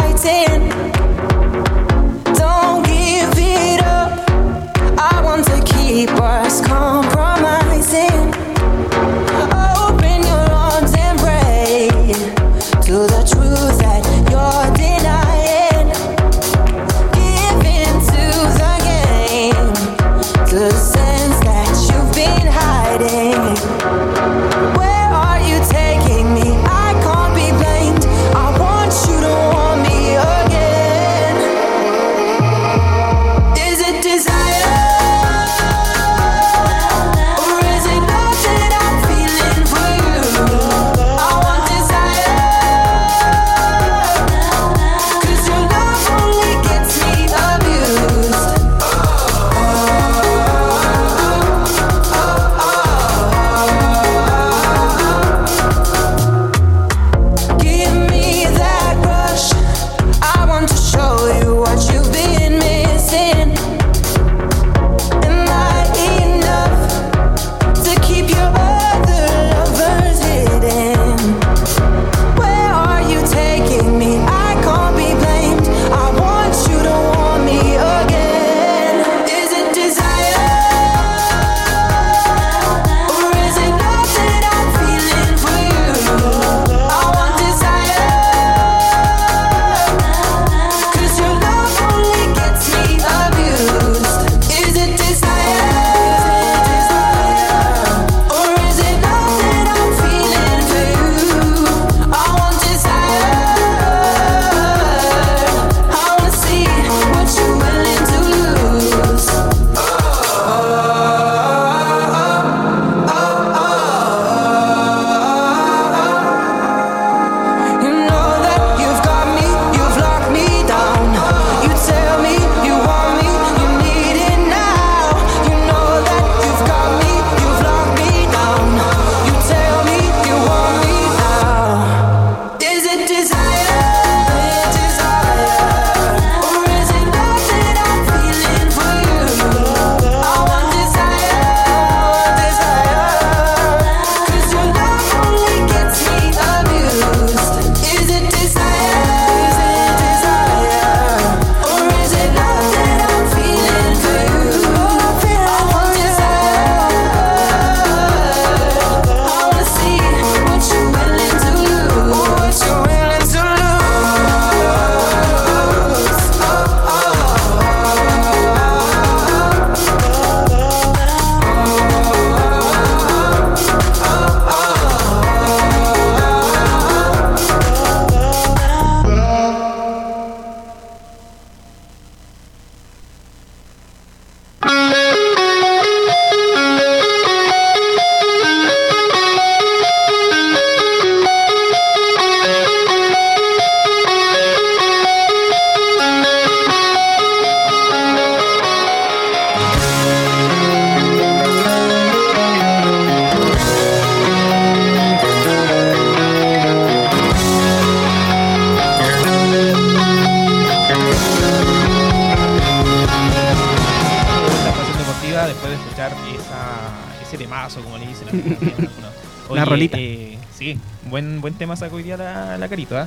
[221.70, 223.06] Tema sacó hoy día la, la carito, ¿ah?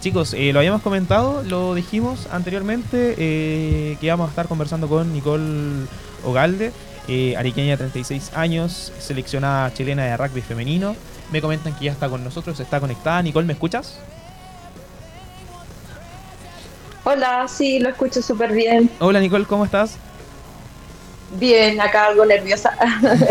[0.00, 5.12] Chicos, eh, lo habíamos comentado, lo dijimos anteriormente, eh, que íbamos a estar conversando con
[5.12, 5.86] Nicole
[6.24, 6.72] Ogalde,
[7.06, 10.96] eh, ariqueña de 36 años, seleccionada chilena de rugby femenino.
[11.32, 13.20] Me comentan que ya está con nosotros, está conectada.
[13.22, 13.98] Nicole, ¿me escuchas?
[17.04, 18.90] Hola, sí, lo escucho súper bien.
[19.00, 19.98] Hola Nicole, ¿cómo estás?
[21.38, 22.72] Bien, acá algo nerviosa.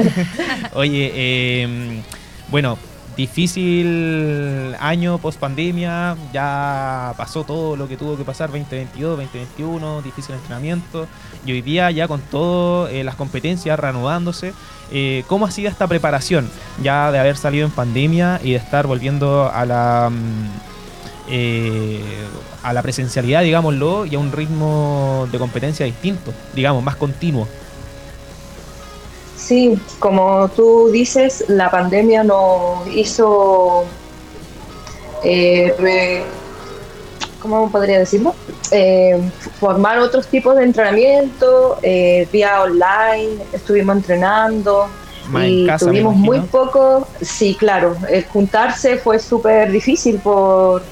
[0.74, 2.04] Oye, eh,
[2.50, 2.78] bueno,
[3.18, 10.36] difícil año post pandemia, ya pasó todo lo que tuvo que pasar 2022, 2021, difícil
[10.36, 11.08] entrenamiento
[11.44, 14.54] y hoy día ya con todas las competencias reanudándose,
[14.92, 16.48] eh, ¿cómo ha sido esta preparación
[16.82, 20.78] ya de haber salido en pandemia y de estar volviendo a la mm,
[21.30, 22.02] eh,
[22.64, 27.48] a la presencialidad, digámoslo, y a un ritmo de competencia distinto, digamos, más continuo?
[29.48, 33.86] Sí, como tú dices, la pandemia nos hizo,
[35.24, 36.24] eh, re-
[37.42, 38.36] ¿cómo podría decirlo?
[38.72, 39.18] Eh,
[39.58, 44.88] formar otros tipos de entrenamiento, eh, vía online, estuvimos entrenando
[45.30, 50.84] Más en y casa, tuvimos muy poco, sí, claro, el juntarse fue súper difícil por,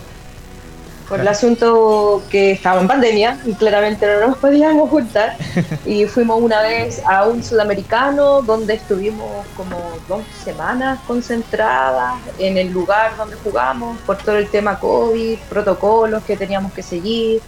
[1.08, 5.38] por el asunto que estaba en pandemia y claramente no nos podíamos juntar.
[5.86, 12.72] Y fuimos una vez a un sudamericano donde estuvimos como dos semanas concentradas en el
[12.72, 17.42] lugar donde jugamos por todo el tema COVID, protocolos que teníamos que seguir.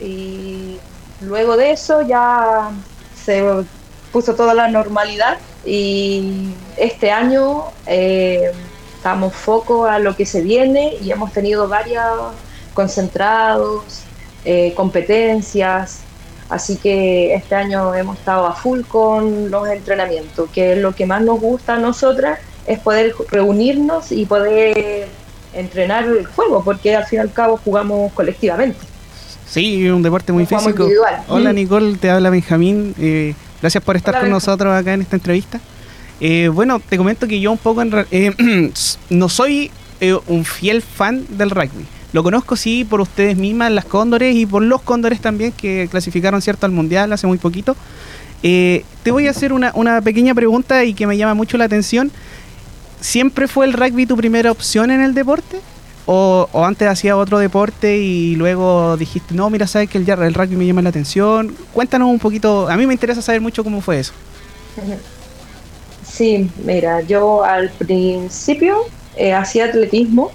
[0.00, 0.78] Y
[1.20, 2.70] luego de eso ya
[3.14, 3.44] se
[4.12, 8.52] puso toda la normalidad y este año eh,
[9.02, 12.04] damos foco a lo que se viene y hemos tenido varios
[12.74, 14.02] concentrados,
[14.44, 16.00] eh, competencias,
[16.48, 21.06] así que este año hemos estado a full con los entrenamientos, que es lo que
[21.06, 25.08] más nos gusta a nosotras, es poder reunirnos y poder
[25.52, 28.78] entrenar el juego, porque al fin y al cabo jugamos colectivamente.
[29.48, 30.70] Sí, un deporte muy físico.
[30.82, 31.22] individual.
[31.28, 31.56] Hola Mm.
[31.56, 32.94] Nicole, te habla Benjamín.
[32.98, 35.60] eh, gracias por estar Hola, con nosotros acá en esta entrevista.
[36.20, 38.70] Eh, bueno, te comento que yo un poco en eh,
[39.10, 41.86] no soy eh, un fiel fan del rugby.
[42.12, 46.40] Lo conozco sí por ustedes mismas, las Cóndores, y por los Cóndores también que clasificaron
[46.40, 47.76] cierto al Mundial hace muy poquito.
[48.42, 52.10] Eh, te voy a hacer una, pequeña pregunta y que me llama mucho la atención.
[53.00, 55.60] ¿Siempre fue el rugby tu primera opción en el deporte?
[56.06, 60.66] ¿O, antes hacías otro deporte y luego dijiste, no, mira, sabes que el rugby me
[60.66, 61.54] llama la atención?
[61.72, 64.12] Cuéntanos un poquito, a mí me interesa saber mucho cómo fue eso.
[66.16, 70.32] Sí, mira, yo al principio eh, hacía atletismo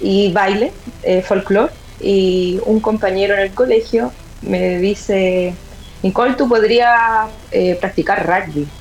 [0.00, 5.62] y baile, eh, folclore, y un compañero en el colegio me dice,
[6.02, 8.72] Nicole, tú podrías eh, practicar rugby.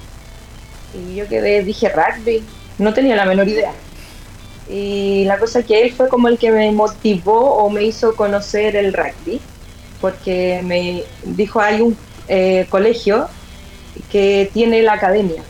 [0.94, 3.82] Y yo quedé, dije rugby, no tenía la menor idea.
[4.68, 8.76] Y la cosa que él fue como el que me motivó o me hizo conocer
[8.78, 9.50] el rugby,
[10.00, 13.36] porque me dijo, hay un eh, colegio
[14.10, 15.44] que tiene la academia.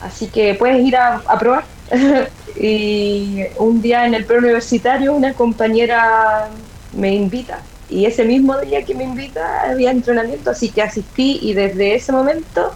[0.00, 1.64] Así que puedes ir a, a probar.
[2.60, 6.48] y un día en el preuniversitario una compañera
[6.92, 7.60] me invita.
[7.88, 12.12] Y ese mismo día que me invita había entrenamiento, así que asistí y desde ese
[12.12, 12.72] momento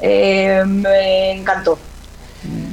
[0.00, 1.78] eh, me encantó.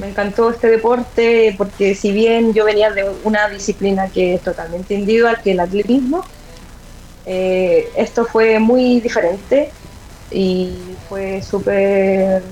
[0.00, 4.94] Me encantó este deporte porque si bien yo venía de una disciplina que es totalmente
[4.94, 6.24] individual, que es el atletismo,
[7.24, 9.70] eh, esto fue muy diferente
[10.30, 10.72] y
[11.08, 12.42] fue súper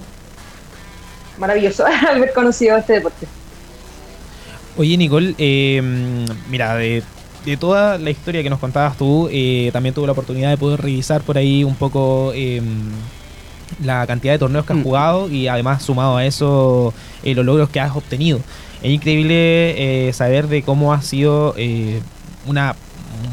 [1.38, 3.27] maravilloso haber conocido este deporte.
[4.77, 5.81] Oye, Nicole, eh,
[6.51, 7.03] mira, de,
[7.44, 10.81] de toda la historia que nos contabas tú, eh, también tuve la oportunidad de poder
[10.81, 12.61] revisar por ahí un poco eh,
[13.83, 14.83] la cantidad de torneos que has Mm.
[14.83, 16.92] jugado y además sumado a eso
[17.23, 18.40] eh, los logros que has obtenido.
[18.83, 22.01] Es increíble eh, saber de cómo has sido eh,
[22.47, 22.75] una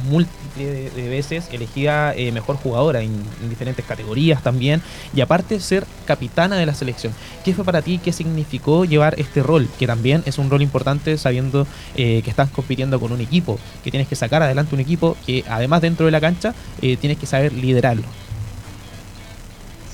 [0.09, 3.11] múltiple de, veces elegida eh, mejor jugadora en,
[3.41, 4.81] en diferentes categorías también
[5.15, 7.13] y aparte ser capitana de la selección.
[7.43, 7.99] ¿Qué fue para ti?
[8.03, 9.67] ¿Qué significó llevar este rol?
[9.79, 13.91] Que también es un rol importante sabiendo eh, que estás compitiendo con un equipo, que
[13.91, 17.25] tienes que sacar adelante un equipo que además dentro de la cancha eh, tienes que
[17.25, 18.03] saber liderarlo.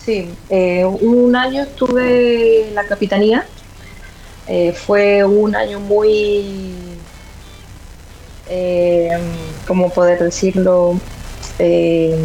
[0.05, 3.45] Sí, un año estuve en la capitanía.
[4.73, 6.86] Fue un año muy,
[8.49, 9.09] eh,
[9.65, 10.99] ¿cómo poder decirlo?
[11.59, 12.15] Eh,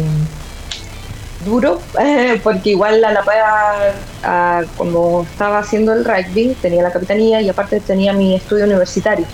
[1.45, 1.81] duro,
[2.43, 8.13] porque igual la par, como estaba haciendo el rugby, tenía la capitanía y aparte tenía
[8.13, 9.25] mi estudio universitario.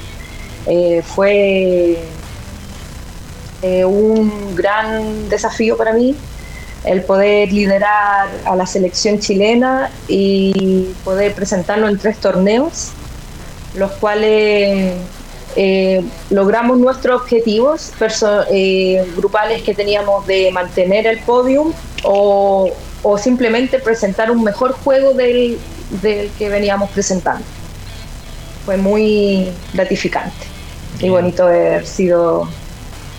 [0.66, 1.98] Eh, fue
[3.86, 6.16] un gran desafío para mí
[6.86, 12.92] el poder liderar a la selección chilena y poder presentarnos en tres torneos,
[13.76, 14.94] los cuales
[15.56, 17.92] eh, logramos nuestros objetivos
[18.52, 21.72] eh, grupales que teníamos de mantener el podium
[22.04, 22.70] o,
[23.04, 25.58] o simplemente presentar un mejor juego del,
[26.02, 27.44] del que veníamos presentando.
[28.66, 30.46] Fue muy gratificante
[31.00, 32.48] y bonito haber sido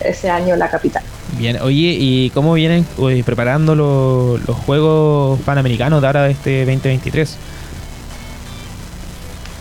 [0.01, 1.03] ese año la capital.
[1.39, 6.61] Bien, oye, ¿y cómo vienen uy, preparando lo- los Juegos Panamericanos de ahora de este
[6.67, 7.37] 2023?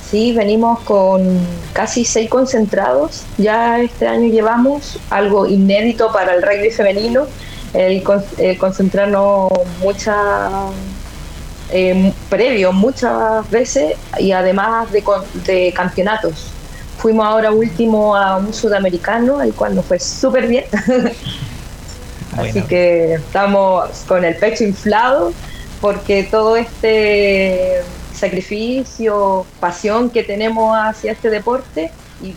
[0.09, 1.39] Sí, venimos con
[1.73, 3.23] casi seis concentrados.
[3.37, 7.27] Ya este año llevamos algo inédito para el rugby femenino,
[7.73, 10.49] el, con- el concentrarnos mucha
[11.71, 15.03] eh, previo muchas veces y además de,
[15.45, 16.47] de campeonatos.
[16.97, 20.65] Fuimos ahora último a un sudamericano, el cual nos fue súper bien.
[22.37, 22.67] Así Bueno.
[22.67, 25.33] que estamos con el pecho inflado
[25.81, 27.81] porque todo este
[28.19, 32.33] sacrificio, pasión que tenemos hacia este deporte y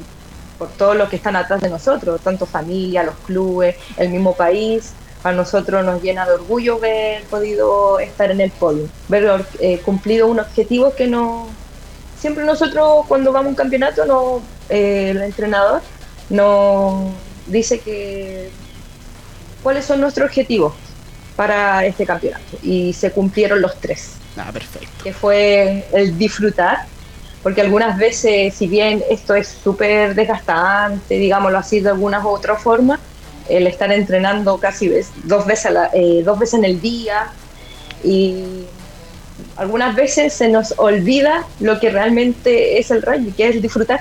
[0.59, 4.93] por todo lo que están atrás de nosotros, tanto familia, los clubes, el mismo país,
[5.25, 10.27] a nosotros nos llena de orgullo ver podido estar en el podio, ver eh, cumplido
[10.27, 11.49] un objetivo que no
[12.19, 15.81] siempre nosotros cuando vamos a un campeonato no eh, el entrenador
[16.31, 17.11] nos
[17.47, 18.51] dice que
[19.63, 20.75] cuáles son nuestros objetivos
[21.37, 24.89] para este campeonato y se cumplieron los tres Ah, perfecto.
[25.05, 26.87] que fue el disfrutar,
[27.43, 32.57] porque algunas veces, si bien esto es súper desgastante, digámoslo así de alguna u otra
[32.57, 32.99] forma,
[33.49, 34.91] el estar entrenando casi
[35.25, 37.27] dos veces, a la- eh, dos veces en el día
[38.05, 38.65] y
[39.57, 44.01] algunas veces se nos olvida lo que realmente es el rugby, que es disfrutar,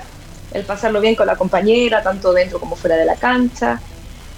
[0.52, 3.80] el pasarlo bien con la compañera, tanto dentro como fuera de la cancha,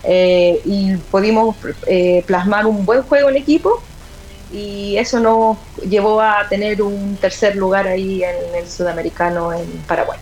[0.02, 3.83] eh, y pudimos eh, plasmar un buen juego en equipo
[4.52, 10.18] y eso nos llevó a tener un tercer lugar ahí en el sudamericano en Paraguay.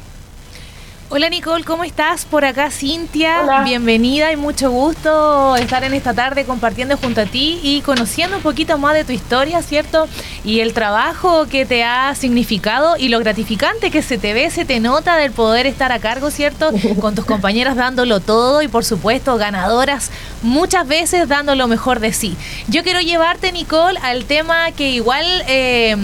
[1.15, 2.25] Hola Nicole, ¿cómo estás?
[2.25, 3.65] Por acá Cintia, Hola.
[3.65, 8.43] bienvenida y mucho gusto estar en esta tarde compartiendo junto a ti y conociendo un
[8.43, 10.09] poquito más de tu historia, ¿cierto?
[10.43, 14.65] Y el trabajo que te ha significado y lo gratificante que se te ve, se
[14.65, 16.71] te nota del poder estar a cargo, ¿cierto?
[17.03, 22.15] Con tus compañeras dándolo todo y por supuesto ganadoras muchas veces dando lo mejor de
[22.15, 22.39] sí.
[22.69, 25.95] Yo quiero llevarte, Nicole, al tema que igual, eh,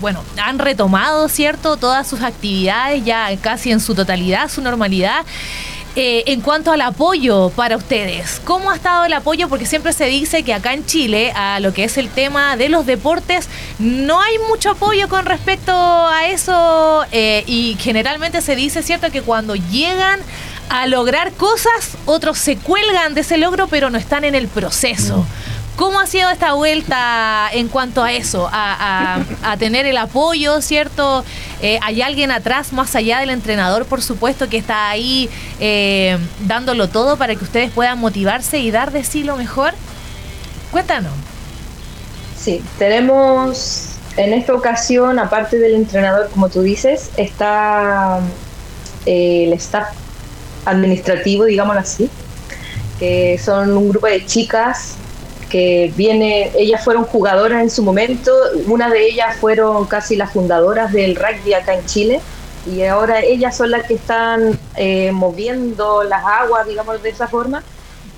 [0.00, 1.76] bueno, han retomado, ¿cierto?
[1.76, 5.24] Todas sus actividades ya casi en su totalidad, su normalidad.
[5.96, 9.48] Eh, en cuanto al apoyo para ustedes, ¿cómo ha estado el apoyo?
[9.48, 12.68] Porque siempre se dice que acá en Chile, a lo que es el tema de
[12.68, 18.82] los deportes, no hay mucho apoyo con respecto a eso eh, y generalmente se dice,
[18.82, 20.18] ¿cierto?, que cuando llegan
[20.68, 25.24] a lograr cosas, otros se cuelgan de ese logro, pero no están en el proceso.
[25.76, 28.48] ¿Cómo ha sido esta vuelta en cuanto a eso?
[28.52, 29.24] A,
[29.58, 31.24] tener el apoyo, ¿cierto?
[31.62, 36.88] Eh, ¿Hay alguien atrás, más allá del entrenador, por supuesto, que está ahí eh, dándolo
[36.88, 39.72] todo para que ustedes puedan motivarse y dar de sí lo mejor?
[40.70, 41.12] Cuéntanos.
[42.38, 48.20] Sí, tenemos en esta ocasión, aparte del entrenador, como tú dices, está
[49.06, 49.88] eh, el staff
[50.66, 52.08] administrativo, digámoslo así,
[53.00, 54.96] que son un grupo de chicas
[55.54, 58.32] que viene, ellas fueron jugadoras en su momento,
[58.66, 62.20] una de ellas fueron casi las fundadoras del rugby acá en Chile
[62.66, 67.62] y ahora ellas son las que están eh, moviendo las aguas, digamos de esa forma,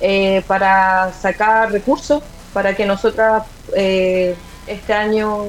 [0.00, 2.22] eh, para sacar recursos
[2.54, 3.42] para que nosotras
[3.74, 4.34] eh,
[4.66, 5.44] este año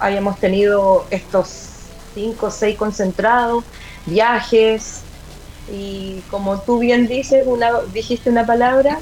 [0.00, 1.68] hayamos tenido estos
[2.16, 3.62] cinco o seis concentrados,
[4.06, 5.02] viajes
[5.70, 8.98] y como tú bien dices, una, dijiste una palabra,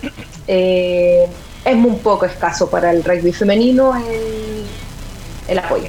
[0.48, 1.30] eh,
[1.66, 4.64] es muy poco escaso para el rugby femenino el,
[5.48, 5.88] el apoyo.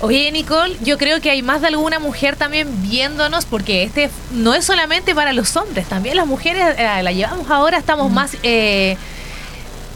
[0.00, 4.54] Oye, Nicole, yo creo que hay más de alguna mujer también viéndonos, porque este no
[4.54, 8.36] es solamente para los hombres, también las mujeres eh, la llevamos ahora, estamos más.
[8.42, 8.96] eh,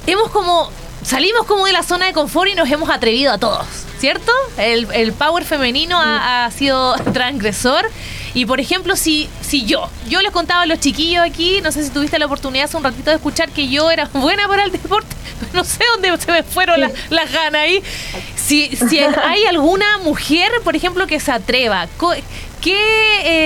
[0.07, 0.71] hemos como.
[1.05, 3.67] Salimos como de la zona de confort y nos hemos atrevido a todos,
[3.99, 4.31] ¿cierto?
[4.57, 7.89] El, el power femenino ha, ha sido transgresor.
[8.35, 11.83] Y por ejemplo, si, si yo, yo les contaba a los chiquillos aquí, no sé
[11.83, 14.71] si tuviste la oportunidad hace un ratito de escuchar que yo era buena para el
[14.73, 17.83] deporte, pero no sé dónde se me fueron las, las ganas ahí.
[18.37, 21.87] Si, si hay alguna mujer, por ejemplo, que se atreva,
[22.61, 22.77] ¿qué,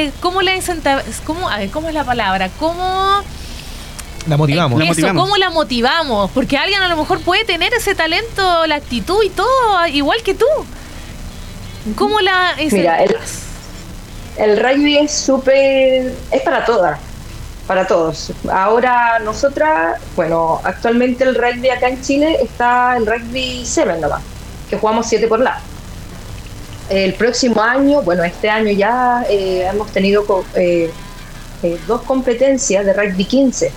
[0.07, 2.51] eh, ¿cómo la incenta- cómo, a ver, ¿Cómo es la palabra?
[2.59, 3.23] ¿Cómo,
[4.29, 4.79] La motivamos.
[4.79, 5.23] La eso, motivamos.
[5.25, 6.31] ¿Cómo la motivamos?
[6.33, 10.35] Porque alguien a lo mejor puede tener ese talento, la actitud y todo, igual que
[10.35, 10.47] tú.
[11.97, 13.03] ¿Cómo la Mira,
[14.37, 16.99] el, rugby es súper, es para todas.
[17.67, 18.31] para todos.
[18.53, 24.23] Ahora nosotras, bueno, actualmente el rugby acá en Chile está el rugby 7 nomás,
[24.71, 25.61] que jugamos 7 por lado.
[26.89, 30.91] El próximo año, bueno, este año ya eh, hemos tenido co- eh,
[31.63, 33.73] eh, dos competencias de rugby 15.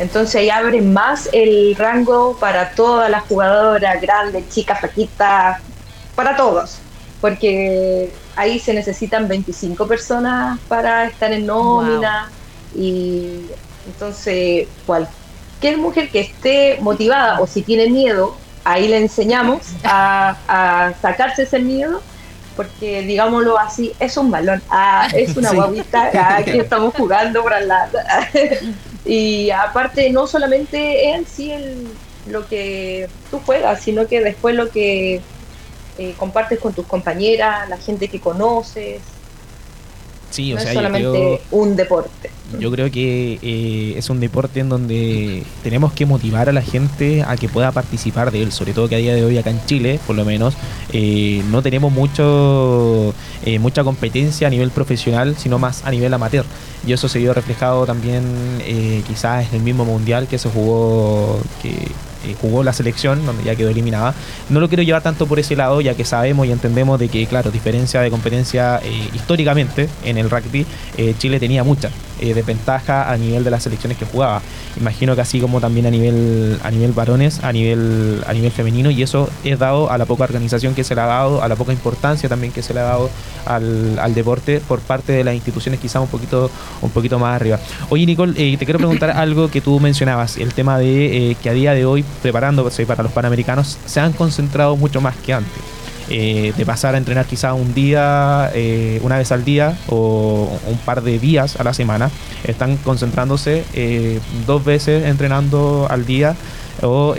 [0.00, 5.60] Entonces ahí abre más el rango para todas las jugadoras, grandes, chicas, flaquitas,
[6.16, 6.78] para todos.
[7.20, 12.30] Porque ahí se necesitan 25 personas para estar en nómina.
[12.74, 13.42] Y
[13.86, 18.34] entonces cualquier mujer que esté motivada o si tiene miedo,
[18.64, 22.00] ahí le enseñamos a, a sacarse ese miedo.
[22.56, 25.56] Porque digámoslo así, es un balón, ah, es una Sí.
[25.56, 27.98] guaguita ah, que estamos jugando por al lado.
[29.04, 31.88] Y aparte, no solamente en sí el,
[32.26, 35.22] lo que tú juegas, sino que después lo que
[35.98, 39.02] eh, compartes con tus compañeras, la gente que conoces.
[40.30, 42.30] Sí, o no sea, es yo solamente creo, un deporte.
[42.58, 47.22] yo creo que eh, es un deporte en donde tenemos que motivar a la gente
[47.22, 49.64] a que pueda participar de él, sobre todo que a día de hoy acá en
[49.66, 50.54] Chile, por lo menos,
[50.92, 53.14] eh, no tenemos mucho
[53.44, 56.44] eh, mucha competencia a nivel profesional, sino más a nivel amateur.
[56.86, 58.24] Y eso se vio reflejado también
[58.60, 61.88] eh, quizás en el mismo mundial que se jugó, que
[62.24, 64.14] eh, jugó la selección, donde ya quedó eliminada.
[64.48, 67.26] No lo quiero llevar tanto por ese lado, ya que sabemos y entendemos de que,
[67.26, 70.66] claro, diferencia de competencia eh, históricamente en el rugby,
[70.96, 71.90] eh, Chile tenía mucha
[72.20, 74.42] eh, desventaja a nivel de las selecciones que jugaba.
[74.78, 78.90] Imagino que así como también a nivel a nivel varones, a nivel a nivel femenino
[78.90, 81.56] y eso es dado a la poca organización que se le ha dado, a la
[81.56, 83.10] poca importancia también que se le ha dado
[83.46, 86.50] al, al deporte por parte de las instituciones quizás un poquito
[86.82, 87.58] un poquito más arriba.
[87.88, 91.50] Oye Nicole, eh, te quiero preguntar algo que tú mencionabas, el tema de eh, que
[91.50, 95.79] a día de hoy preparándose para los Panamericanos se han concentrado mucho más que antes.
[96.12, 100.76] Eh, de pasar a entrenar quizá un día, eh, una vez al día o un
[100.78, 102.10] par de días a la semana,
[102.42, 106.34] están concentrándose eh, dos veces entrenando al día
[106.82, 107.14] o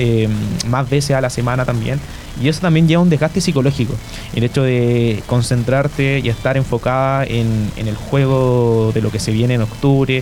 [0.67, 2.01] más veces a la semana también.
[2.41, 3.93] Y eso también lleva un desgaste psicológico.
[4.35, 9.31] El hecho de concentrarte y estar enfocada en, en el juego de lo que se
[9.31, 10.21] viene en octubre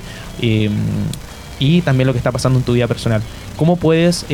[1.59, 3.21] y también lo que está pasando en tu vida personal.
[3.57, 4.25] ¿Cómo puedes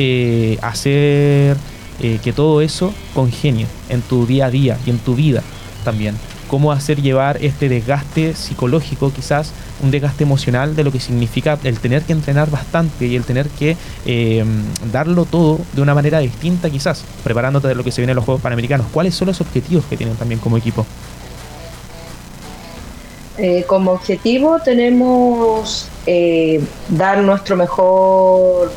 [0.60, 1.56] hacer
[2.00, 5.42] eh, que todo eso congenie en tu día a día y en tu vida
[5.84, 6.16] también?
[6.48, 11.80] ¿Cómo hacer llevar este desgaste psicológico, quizás un desgaste emocional de lo que significa el
[11.80, 14.44] tener que entrenar bastante y el tener que eh,
[14.92, 18.24] darlo todo de una manera distinta, quizás, preparándote de lo que se viene en los
[18.24, 18.86] Juegos Panamericanos?
[18.92, 20.86] ¿Cuáles son los objetivos que tienen también como equipo?
[23.38, 28.72] Eh, como objetivo tenemos eh, dar nuestro mejor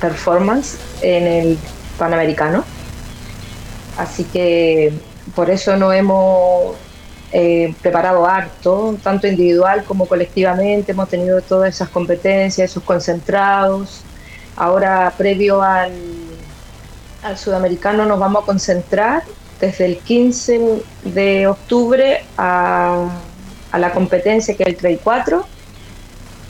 [0.00, 1.58] performance en el
[1.98, 2.64] Panamericano.
[3.96, 4.92] Así que
[5.34, 6.76] por eso nos hemos
[7.32, 10.92] eh, preparado harto, tanto individual como colectivamente.
[10.92, 14.02] Hemos tenido todas esas competencias, esos concentrados.
[14.56, 15.92] Ahora, previo al,
[17.22, 19.22] al sudamericano, nos vamos a concentrar
[19.60, 23.08] desde el 15 de octubre a
[23.76, 25.46] a la competencia que es el Trade 4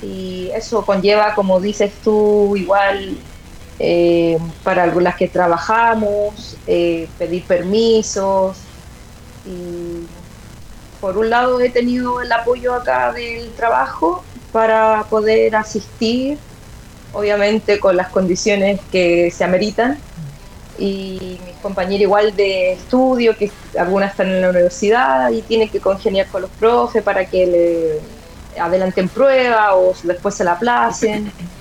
[0.03, 3.17] y eso conlleva, como dices tú, igual
[3.79, 8.57] eh, para las que trabajamos, eh, pedir permisos
[9.45, 10.07] y
[11.01, 16.39] por un lado he tenido el apoyo acá del trabajo para poder asistir,
[17.13, 19.99] obviamente con las condiciones que se ameritan
[20.79, 25.81] y mis compañeros igual de estudio, que algunas están en la universidad y tienen que
[25.81, 31.31] congeniar con los profes para que le adelanten prueba o después se la aplacen.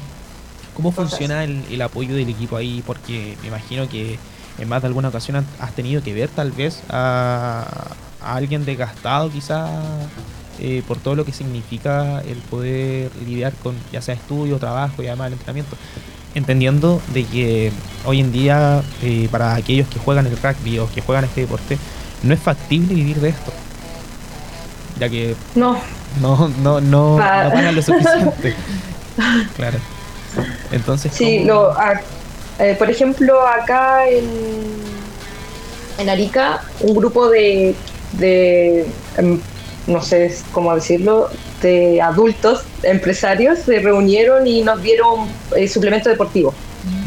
[0.76, 2.84] ¿Cómo funciona el, el apoyo del equipo ahí?
[2.86, 4.20] Porque me imagino que
[4.60, 7.66] en más de alguna ocasión has tenido que ver tal vez a,
[8.22, 9.68] a alguien desgastado quizá
[10.60, 15.08] eh, por todo lo que significa el poder lidiar con ya sea estudio, trabajo y
[15.08, 15.76] además el entrenamiento.
[16.34, 17.72] Entendiendo de que
[18.06, 21.78] hoy en día eh, para aquellos que juegan el rugby o que juegan este deporte
[22.24, 23.52] no es factible vivir de esto.
[25.00, 25.78] Ya que No,
[26.22, 28.56] no, no, no, no pagan lo suficiente.
[29.56, 29.78] claro.
[30.72, 32.02] Entonces, sí, ¿cómo- lo, a-
[32.60, 34.30] eh, por ejemplo, acá en,
[35.98, 37.76] en Arica, un grupo de,
[38.14, 38.86] de
[39.18, 39.40] em,
[39.88, 41.30] no sé cómo decirlo,
[41.62, 46.54] de adultos, empresarios, se reunieron y nos dieron eh, suplemento deportivo,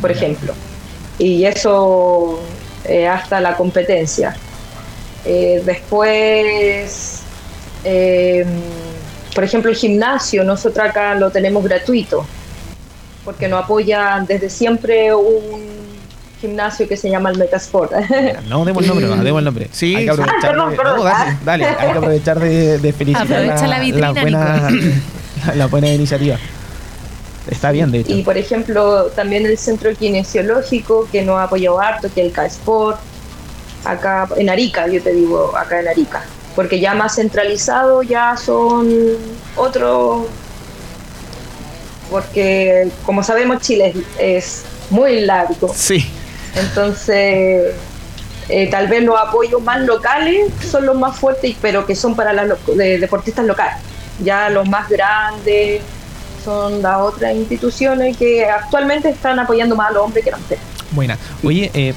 [0.00, 0.52] por ejemplo.
[1.18, 2.40] Y eso
[2.84, 4.36] eh, hasta la competencia.
[5.24, 7.20] Eh, después,
[7.84, 8.44] eh,
[9.34, 12.24] por ejemplo, el gimnasio, nosotros acá lo tenemos gratuito,
[13.28, 15.60] porque nos apoyan desde siempre un
[16.40, 17.92] gimnasio que se llama el Metasport.
[18.48, 19.68] No, demos el nombre, no, demos el nombre.
[19.70, 20.38] Sí, hay que aprovechar.
[20.38, 20.96] Ah, perdón, de, perdón.
[20.96, 24.70] no, dale, dale, hay que aprovechar de, de felicitar Aprovecha la vitrina, buena,
[25.46, 26.38] la, la buena iniciativa.
[27.50, 28.14] Está bien, de hecho.
[28.14, 32.32] Y por ejemplo, también el centro kinesiológico que nos ha apoyado harto, que es el
[32.32, 32.98] K-Sport,
[33.84, 36.22] acá en Arica, yo te digo, acá en Arica.
[36.56, 38.88] Porque ya más centralizado ya son
[39.54, 40.28] otros.
[42.10, 45.72] Porque como sabemos, Chile es, es muy largo.
[45.74, 46.04] Sí.
[46.54, 47.74] Entonces,
[48.48, 52.32] eh, tal vez los apoyos más locales son los más fuertes, pero que son para
[52.32, 53.76] los deportistas locales.
[54.22, 55.82] Ya los más grandes
[56.44, 60.40] son las otras instituciones que actualmente están apoyando más a los hombres que a las
[60.40, 60.64] mujeres.
[60.92, 61.18] Buena.
[61.42, 61.94] Oye, eh,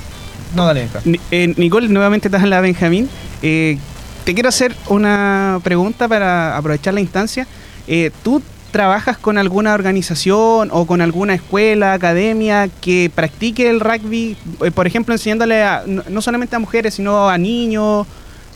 [0.56, 0.88] no, dale,
[1.32, 3.10] eh, Nicole, nuevamente estás en la Benjamín.
[3.42, 3.78] Eh,
[4.26, 7.48] te quiero hacer una pregunta para aprovechar la instancia.
[7.88, 8.42] Eh, ¿Tú
[8.72, 14.38] trabajas con alguna organización o con alguna escuela, academia que practique el rugby?
[14.64, 18.08] Eh, por ejemplo, enseñándole a, no, no solamente a mujeres, sino a niños.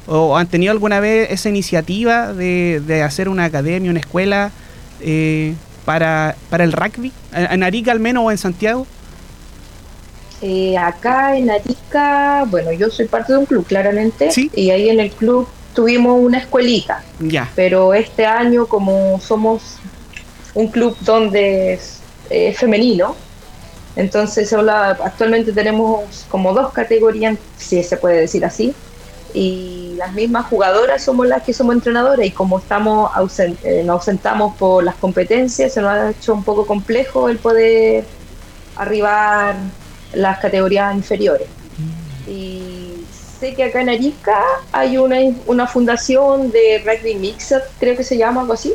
[0.07, 4.51] ¿O han tenido alguna vez esa iniciativa de, de hacer una academia, una escuela
[5.01, 7.11] eh, para, para el rugby?
[7.34, 8.86] ¿En Arica al menos o en Santiago?
[10.41, 14.51] Eh, acá en Arica, bueno, yo soy parte de un club, claramente, Sí.
[14.53, 17.49] y ahí en el club tuvimos una escuelita, Ya.
[17.55, 19.78] pero este año como somos
[20.56, 21.99] un club donde es
[22.30, 23.16] eh, femenino,
[23.95, 28.74] entonces actualmente tenemos como dos categorías, si se puede decir así,
[29.34, 33.12] y las mismas jugadoras somos las que somos entrenadoras y como estamos
[33.64, 38.06] eh, nos ausentamos por las competencias, se nos ha hecho un poco complejo el poder
[38.78, 39.56] arribar
[40.14, 41.47] las categorías inferiores.
[42.28, 43.06] Y
[43.39, 44.39] sé que acá en Arica
[44.72, 48.74] hay una, una fundación de rugby mixed, creo que se llama algo así,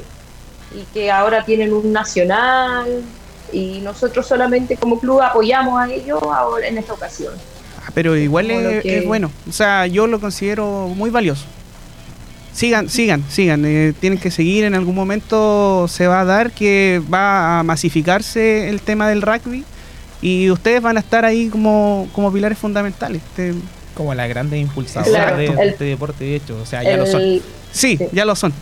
[0.74, 3.02] y que ahora tienen un nacional
[3.52, 7.32] y nosotros solamente como club apoyamos a ellos ahora en esta ocasión.
[7.84, 9.30] Ah, Pero igual es, que- es bueno.
[9.48, 11.44] O sea, yo lo considero muy valioso.
[12.52, 13.64] Sigan, sigan, sigan.
[13.64, 14.64] eh, tienen que seguir.
[14.64, 19.64] En algún momento se va a dar que va a masificarse el tema del rugby
[20.20, 23.22] y ustedes van a estar ahí como, como pilares fundamentales.
[23.22, 23.54] Este,
[23.94, 26.58] Como la grande impulsadora Claro, de, el- este deporte, de hecho.
[26.60, 27.22] O sea, ya lo son.
[27.72, 27.98] Sí.
[28.12, 28.52] ya lo son.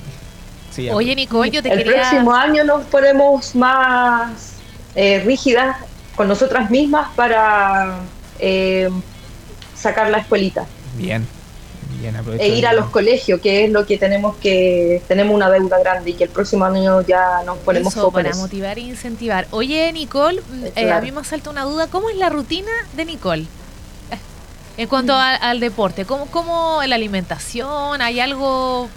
[0.79, 0.91] Sí.
[0.91, 2.03] Oye, Nicole, yo te el quería...
[2.03, 4.53] próximo año nos ponemos más
[4.95, 5.77] eh, rígidas
[6.15, 7.97] con nosotras mismas para
[8.39, 8.89] eh,
[9.75, 10.67] sacar la escuelita
[10.97, 11.27] Bien.
[12.01, 15.51] Bien, aprovecho e ir a los colegios, que es lo que tenemos que tenemos una
[15.51, 18.39] deuda grande y que el próximo año ya nos ponemos Eso, para eso.
[18.39, 19.49] motivar e incentivar.
[19.51, 21.03] Oye, Nicole, mm, eh, a Claro.
[21.03, 21.89] mí me salta una duda.
[21.89, 23.43] ¿Cómo es la rutina de Nicole?
[24.13, 24.19] Eh,
[24.77, 28.01] En cuanto a- al deporte, ¿cómo, ¿cómo la alimentación?
[28.01, 28.89] ¿Hay algo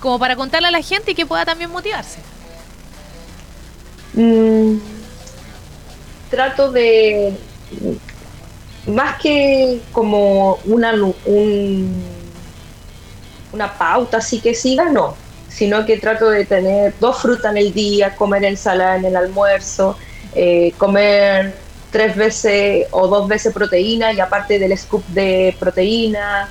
[0.00, 2.18] como para contarle a la gente y que pueda también motivarse?
[4.14, 4.78] Mm,
[6.30, 7.32] trato de
[8.86, 12.02] más que como una un-
[13.52, 15.14] una pauta así que siga no
[15.48, 19.96] sino que trato de tener dos frutas en el día comer ensalada en el almuerzo
[20.34, 21.54] eh, comer
[21.92, 26.48] tres veces o dos veces proteína y aparte del scoop de proteína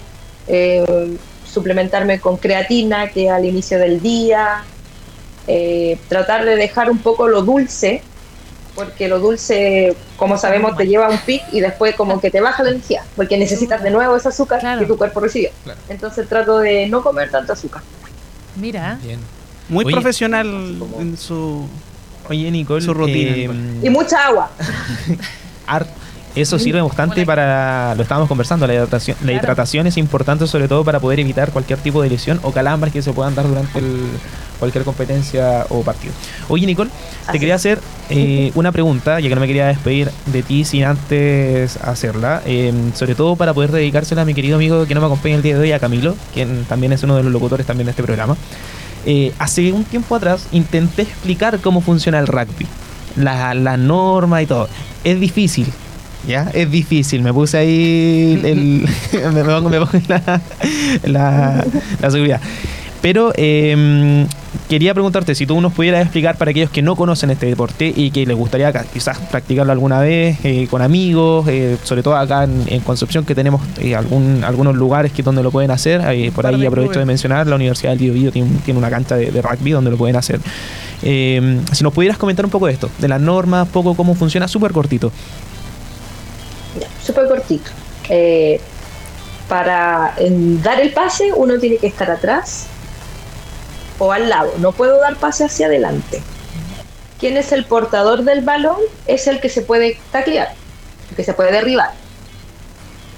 [0.47, 1.17] eh,
[1.51, 4.63] suplementarme con creatina que al inicio del día
[5.47, 8.01] eh, tratar de dejar un poco lo dulce,
[8.75, 12.39] porque lo dulce, como sabemos, te lleva a un pic y después como que te
[12.39, 14.79] baja la energía, porque necesitas de nuevo ese azúcar Claro.
[14.81, 15.49] que tu cuerpo recibió.
[15.63, 15.79] Claro.
[15.89, 17.81] Entonces trato de no comer tanto azúcar.
[18.55, 19.19] Mira, Bien.
[19.69, 19.93] Muy Oye.
[19.93, 20.47] profesional
[20.99, 21.67] en su...
[22.27, 22.81] Oye, Nicole.
[22.83, 23.49] Su rutina, eh,
[23.83, 24.49] Y mucha agua.
[26.41, 30.83] eso sirve bastante para, lo estábamos conversando, la hidratación, la hidratación es importante sobre todo
[30.83, 34.07] para poder evitar cualquier tipo de lesión o calambres que se puedan dar durante el-
[34.59, 36.13] cualquier competencia o partido.
[36.49, 37.79] Oye Nicole, te Así quería hacer
[38.09, 42.73] eh, una pregunta, ya que no me quería despedir de ti sin antes hacerla, eh,
[42.93, 45.55] sobre todo para poder dedicársela a mi querido amigo que no me acompaña el día
[45.55, 48.35] de hoy, a Camilo, quien también es uno de los locutores también de este programa.
[49.05, 52.67] Eh, hace un tiempo atrás intenté explicar cómo funciona el rugby,
[53.15, 54.67] la, la norma y todo.
[55.05, 55.71] Es difícil,
[56.27, 56.49] ¿ya?
[56.53, 57.21] Es difícil.
[57.21, 58.87] Me puse ahí el,
[59.33, 60.41] me, pongo, me pongo la,
[61.03, 61.65] la,
[62.01, 62.41] la seguridad.
[63.01, 64.25] Pero eh,
[64.67, 68.11] quería preguntarte si tú nos pudieras explicar para aquellos que no conocen este deporte y
[68.11, 72.65] que les gustaría quizás practicarlo alguna vez eh, con amigos, eh, sobre todo acá en,
[72.67, 76.01] en Concepción que tenemos eh, algún, algunos lugares que donde lo pueden hacer.
[76.33, 79.41] por ahí aprovecho de mencionar, la Universidad del Biobío tiene, tiene una cancha de, de
[79.41, 80.41] rugby donde lo pueden hacer.
[81.01, 84.47] Eh, si nos pudieras comentar un poco de esto, de las normas, poco cómo funciona,
[84.47, 85.11] súper cortito.
[86.77, 87.71] Ya, Súper cortito.
[88.09, 88.61] Eh,
[89.47, 92.67] para en dar el pase uno tiene que estar atrás
[93.97, 94.53] o al lado.
[94.59, 96.23] No puedo dar pase hacia adelante.
[97.19, 98.79] ¿Quién es el portador del balón?
[99.07, 100.55] Es el que se puede taclear,
[101.09, 101.91] el que se puede derribar.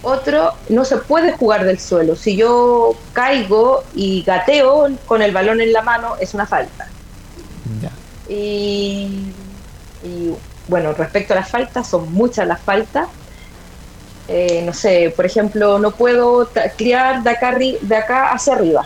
[0.04, 2.16] Otro, no se puede jugar del suelo.
[2.16, 6.88] Si yo caigo y gateo con el balón en la mano, es una falta.
[7.82, 7.92] Ya.
[8.28, 9.34] Y
[10.04, 10.32] Y
[10.68, 13.10] bueno, respecto a las faltas, son muchas las faltas.
[14.34, 18.86] Eh, no sé, por ejemplo, no puedo ta- criar de acá, de acá hacia arriba,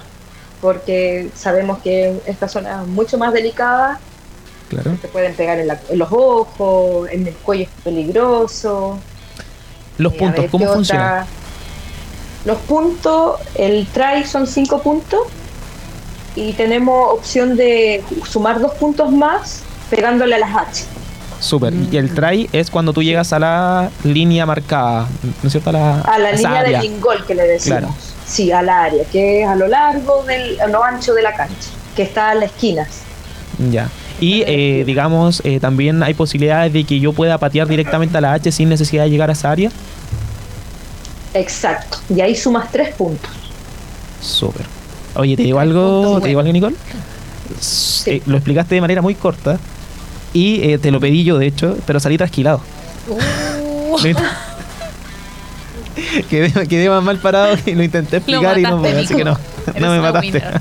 [0.59, 3.99] porque sabemos que esta zona es mucho más delicada,
[4.69, 4.97] Claro.
[4.99, 8.97] te pueden pegar en, la- en los ojos, en el cuello es peligroso.
[9.99, 11.03] Los Eh, puntos, ver, ¿cómo ¿qué funciona?
[11.05, 11.27] otra?
[12.45, 15.21] Los puntos, el try son 5 puntos
[16.35, 20.85] y tenemos opción de sumar dos puntos más pegándole a las H.
[21.39, 21.73] Súper.
[21.73, 21.87] Mm.
[21.91, 25.69] Y el try es cuando tú llegas a la línea marcada, ¿no es cierto?
[25.69, 26.81] A la, A la línea área.
[26.81, 27.79] del lingol que le decimos.
[27.79, 27.95] Claro.
[28.25, 31.69] Sí, al área, que es a lo largo, del, a lo ancho de la cancha,
[31.95, 32.87] que está en las esquinas.
[33.71, 33.89] Ya.
[34.19, 38.33] Y eh, digamos, eh, también hay posibilidades de que yo pueda patear directamente a la
[38.33, 39.69] H sin necesidad de llegar a esa área.
[41.33, 41.97] Exacto.
[42.09, 43.29] Y ahí sumas tres puntos.
[44.21, 44.65] Súper.
[45.15, 46.75] Oye, ¿te digo algo, ¿te digo algo, Nicole?
[48.05, 49.59] Eh, lo explicaste de manera muy corta
[50.35, 52.59] y eh, te lo pedí yo, de hecho, pero salí trasquilado.
[53.07, 54.03] Uh, Lo
[56.29, 59.39] quedé, quedé más mal parado y lo intenté explicar y no pude, así que no,
[59.79, 60.43] no me mataste.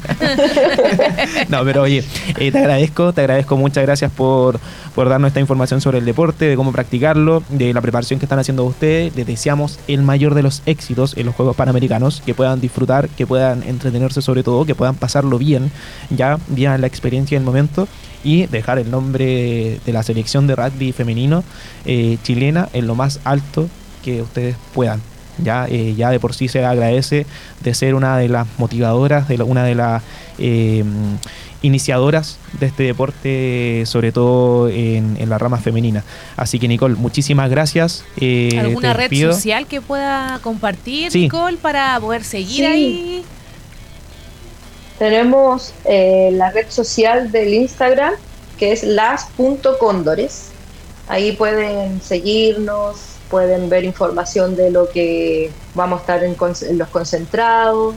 [1.48, 2.04] No, pero oye,
[2.38, 4.60] eh, te agradezco, te agradezco, muchas gracias por,
[4.94, 8.38] por darnos esta información sobre el deporte, de cómo practicarlo, de la preparación que están
[8.38, 9.16] haciendo ustedes.
[9.16, 13.26] Les deseamos el mayor de los éxitos en los Juegos Panamericanos, que puedan disfrutar, que
[13.26, 15.72] puedan entretenerse sobre todo, que puedan pasarlo bien,
[16.10, 17.88] ya bien la experiencia del momento
[18.24, 21.44] y dejar el nombre de la selección de rugby femenino
[21.84, 23.68] eh, chilena en lo más alto
[24.02, 25.00] que ustedes puedan.
[25.38, 27.26] Ya, eh, ya de por sí se agradece
[27.62, 30.02] de ser una de las motivadoras, de la- una de las
[30.38, 30.84] eh,
[31.62, 36.04] iniciadoras de este deporte, sobre todo en, en la rama femenina.
[36.36, 38.04] Así que Nicole, muchísimas gracias.
[38.20, 41.22] eh, ¿Alguna red social que pueda compartir, Sí.
[41.22, 42.64] Nicole, para poder seguir Sí.
[42.64, 43.22] ahí?
[44.98, 48.14] Tenemos eh, la red social del Instagram,
[48.58, 50.48] que es las.cóndores.
[51.08, 52.96] Ahí pueden seguirnos,
[53.30, 57.94] pueden ver información de lo que vamos a estar en, con- en los concentrados.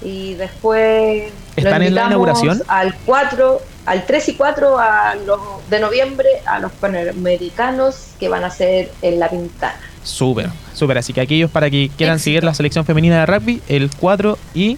[0.00, 2.62] Y después ¿Están en la inauguración?
[2.66, 5.38] Al 4, al 3 y 4 a los,
[5.70, 9.78] de noviembre a los panamericanos que van a ser en La Pintana.
[10.02, 10.98] Súper, súper.
[10.98, 12.24] Así que aquellos para que quieran Éxito.
[12.24, 14.76] seguir la selección femenina de rugby, el 4 y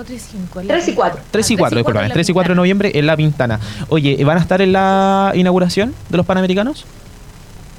[0.00, 0.60] 4 y 5.
[0.66, 1.20] 3 y 4.
[1.30, 3.60] 3 y 4, disculpame, 3 y 4 de noviembre en La Pintana.
[3.88, 6.86] Oye, ¿van a estar en la inauguración de los Panamericanos?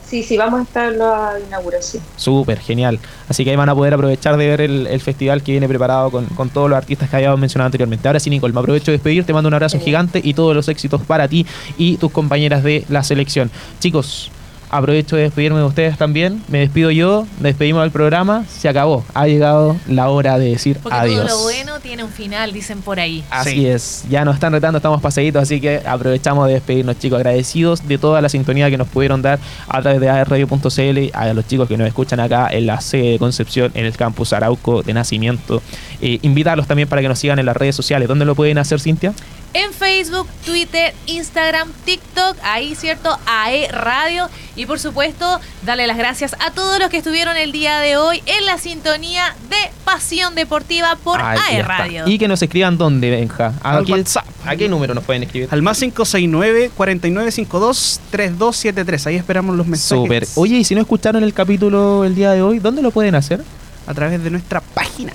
[0.07, 2.03] Sí, sí, vamos a estar en la inauguración.
[2.17, 2.99] Súper, genial.
[3.29, 6.11] Así que ahí van a poder aprovechar de ver el, el festival que viene preparado
[6.11, 8.07] con, con todos los artistas que habíamos mencionado anteriormente.
[8.07, 9.85] Ahora sí, Nicole, me aprovecho de despedir, te mando un abrazo Sí.
[9.85, 11.45] gigante y todos los éxitos para ti
[11.77, 13.49] y tus compañeras de la selección.
[13.79, 14.29] Chicos,
[14.71, 16.41] aprovecho de despedirme de ustedes también.
[16.47, 19.03] Me despido yo, despedimos del programa, se acabó.
[19.13, 21.27] Ha llegado la hora de decir Porque adiós.
[21.27, 23.23] todo lo bueno tiene un final, dicen por ahí.
[23.29, 23.67] Así Sí.
[23.67, 27.97] es, ya nos están retando, estamos pasaditos, así que aprovechamos de despedirnos, chicos, agradecidos de
[27.97, 31.77] toda la sintonía que nos pudieron dar a través de arradio.cl, a los chicos que
[31.77, 35.61] nos escuchan acá en la sede de Concepción, en el campus Arauco de Nacimiento.
[36.01, 38.07] Eh, invitarlos también para que nos sigan en las redes sociales.
[38.07, 39.13] ¿Dónde lo pueden hacer, Cintia?
[39.53, 43.17] En Facebook, Twitter, Instagram, TikTok, ahí, ¿cierto?
[43.25, 44.29] AE Radio.
[44.55, 48.23] Y por supuesto, darle las gracias a todos los que estuvieron el día de hoy
[48.25, 51.67] en la sintonía de Pasión Deportiva por Ahí AE está.
[51.77, 52.07] Radio.
[52.07, 53.53] Y que nos escriban dónde, Benja.
[53.61, 54.25] ¿A, Al qué, WhatsApp.
[54.45, 55.49] ¿A qué número nos pueden escribir?
[55.51, 59.07] Al más 569 4952 3273.
[59.07, 60.03] Ahí esperamos los mensajes.
[60.03, 60.27] Súper.
[60.35, 63.43] Oye, y si no escucharon el capítulo el día de hoy, ¿dónde lo pueden hacer?
[63.85, 65.13] A través de nuestra página.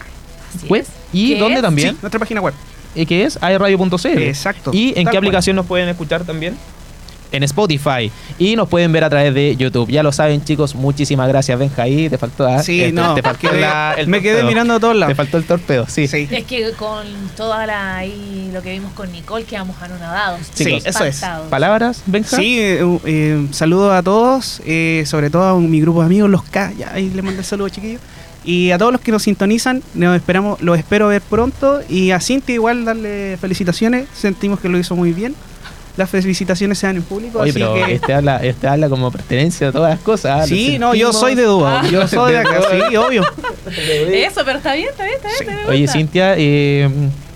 [0.54, 0.82] Así Web.
[0.82, 0.88] es.
[1.12, 1.62] ¿Y ¿Qué dónde es?
[1.62, 1.94] también?
[1.94, 2.52] Sí, nuestra página web.
[2.96, 3.38] ¿Y qué es?
[3.42, 4.06] aerradio.cl.
[4.22, 4.70] Exacto.
[4.72, 5.16] ¿Y en qué cual.
[5.18, 6.56] aplicación nos pueden escuchar también?
[7.32, 8.10] En Spotify.
[8.38, 9.90] Y nos pueden ver a través de YouTube.
[9.90, 10.76] Ya lo saben, chicos.
[10.76, 11.82] Muchísimas gracias, Benja.
[11.82, 12.46] Ahí te faltó.
[12.46, 12.62] ¿ah?
[12.62, 13.14] Sí, Eh, te- no.
[13.14, 15.16] Te faltó quedé- la- el me quedé mirando a todos Te lados.
[15.16, 16.06] faltó el torpedo, sí.
[16.06, 16.28] Sí.
[16.30, 17.04] Es que con
[17.36, 20.40] toda la ahí lo que vimos con Nicole quedamos anonadados.
[20.54, 21.20] Sí, Chicos, eso es.
[21.50, 22.36] ¿Palabras, Benja?
[22.36, 26.44] Sí, eh, eh, saludos a todos, eh, sobre todo a mi grupo de amigos, los
[26.44, 26.72] K.
[26.78, 28.00] Ya, ahí les mando el saludo, chiquillos.
[28.46, 31.80] Y a todos los que nos sintonizan, nos esperamos, los espero ver pronto.
[31.88, 34.06] Y a Cintia igual darle felicitaciones.
[34.14, 35.34] Sentimos que lo hizo muy bien.
[35.96, 37.40] Las felicitaciones se dan en público.
[37.40, 40.42] Oye, así pero que- este, habla, este habla como pertenencia a todas las cosas.
[40.42, 40.46] ¿ah?
[40.46, 41.80] Sí, no, yo soy de Dúa.
[41.80, 41.88] Ah.
[41.90, 43.22] Yo soy de acá, sí, obvio.
[44.12, 45.58] Eso, pero está bien, está bien, está bien.
[45.64, 45.70] Sí.
[45.70, 45.88] Oye.
[45.88, 46.88] Cintia, eh,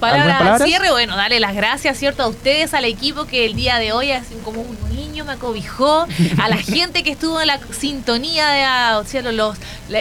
[0.08, 0.60] ¿algunas Palabras palabras?
[0.62, 2.22] al cierre, bueno, darle las gracias, ¿cierto?
[2.22, 6.06] A ustedes, al equipo que el día de hoy, así como un niño me acobijó,
[6.38, 9.32] a la gente que estuvo en la sintonía de, ah, ¿cierto?
[9.32, 9.56] Los,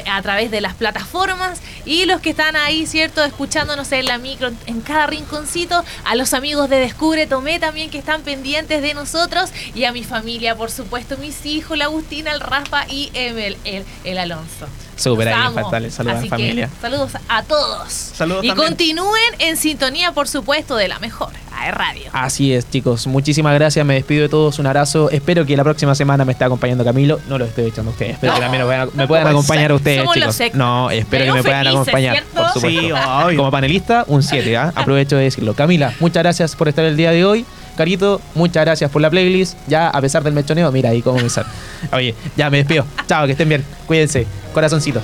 [0.09, 3.23] a través de las plataformas y los que están ahí, ¿cierto?
[3.23, 7.97] Escuchándonos en la micro, en cada rinconcito, a los amigos de Descubre Tomé también que
[7.97, 12.39] están pendientes de nosotros y a mi familia, por supuesto, mis hijos, la Agustina, el
[12.39, 14.67] Rafa y el, el, el Alonso.
[14.99, 16.69] Súper, ahí faltarle saludos a la que, familia.
[16.81, 17.91] saludos a todos.
[17.91, 18.67] Saludos y también.
[18.67, 21.29] continúen en sintonía, por supuesto, de la mejor.
[21.31, 22.09] de radio.
[22.13, 23.05] Así es, chicos.
[23.07, 23.85] Muchísimas gracias.
[23.85, 24.59] Me despido de todos.
[24.59, 25.09] Un abrazo.
[25.09, 27.19] Espero que la próxima semana me esté acompañando Camilo.
[27.27, 28.13] No lo estoy echando a ustedes.
[28.13, 30.55] Espero que también me puedan, me puedan acompañar a ustedes, Somos chicos.
[30.55, 32.13] No, espero que me puedan felices, acompañar.
[32.15, 32.41] ¿cierto?
[32.41, 32.81] Por supuesto.
[32.81, 33.37] Sí, obvio.
[33.37, 34.57] Como panelista, un 7.
[34.57, 34.71] ¿ah?
[34.75, 35.53] Aprovecho de decirlo.
[35.53, 37.45] Camila, muchas gracias por estar el día de hoy.
[37.79, 39.57] Carito, muchas gracias por la playlist.
[39.69, 41.47] Ya, a pesar del mechoneo, mira ahí cómo me sale.
[41.93, 42.83] Oye, ya me despido.
[43.07, 43.63] Chao, que estén bien.
[43.87, 44.27] Cuídense.
[44.53, 45.01] Corazoncito.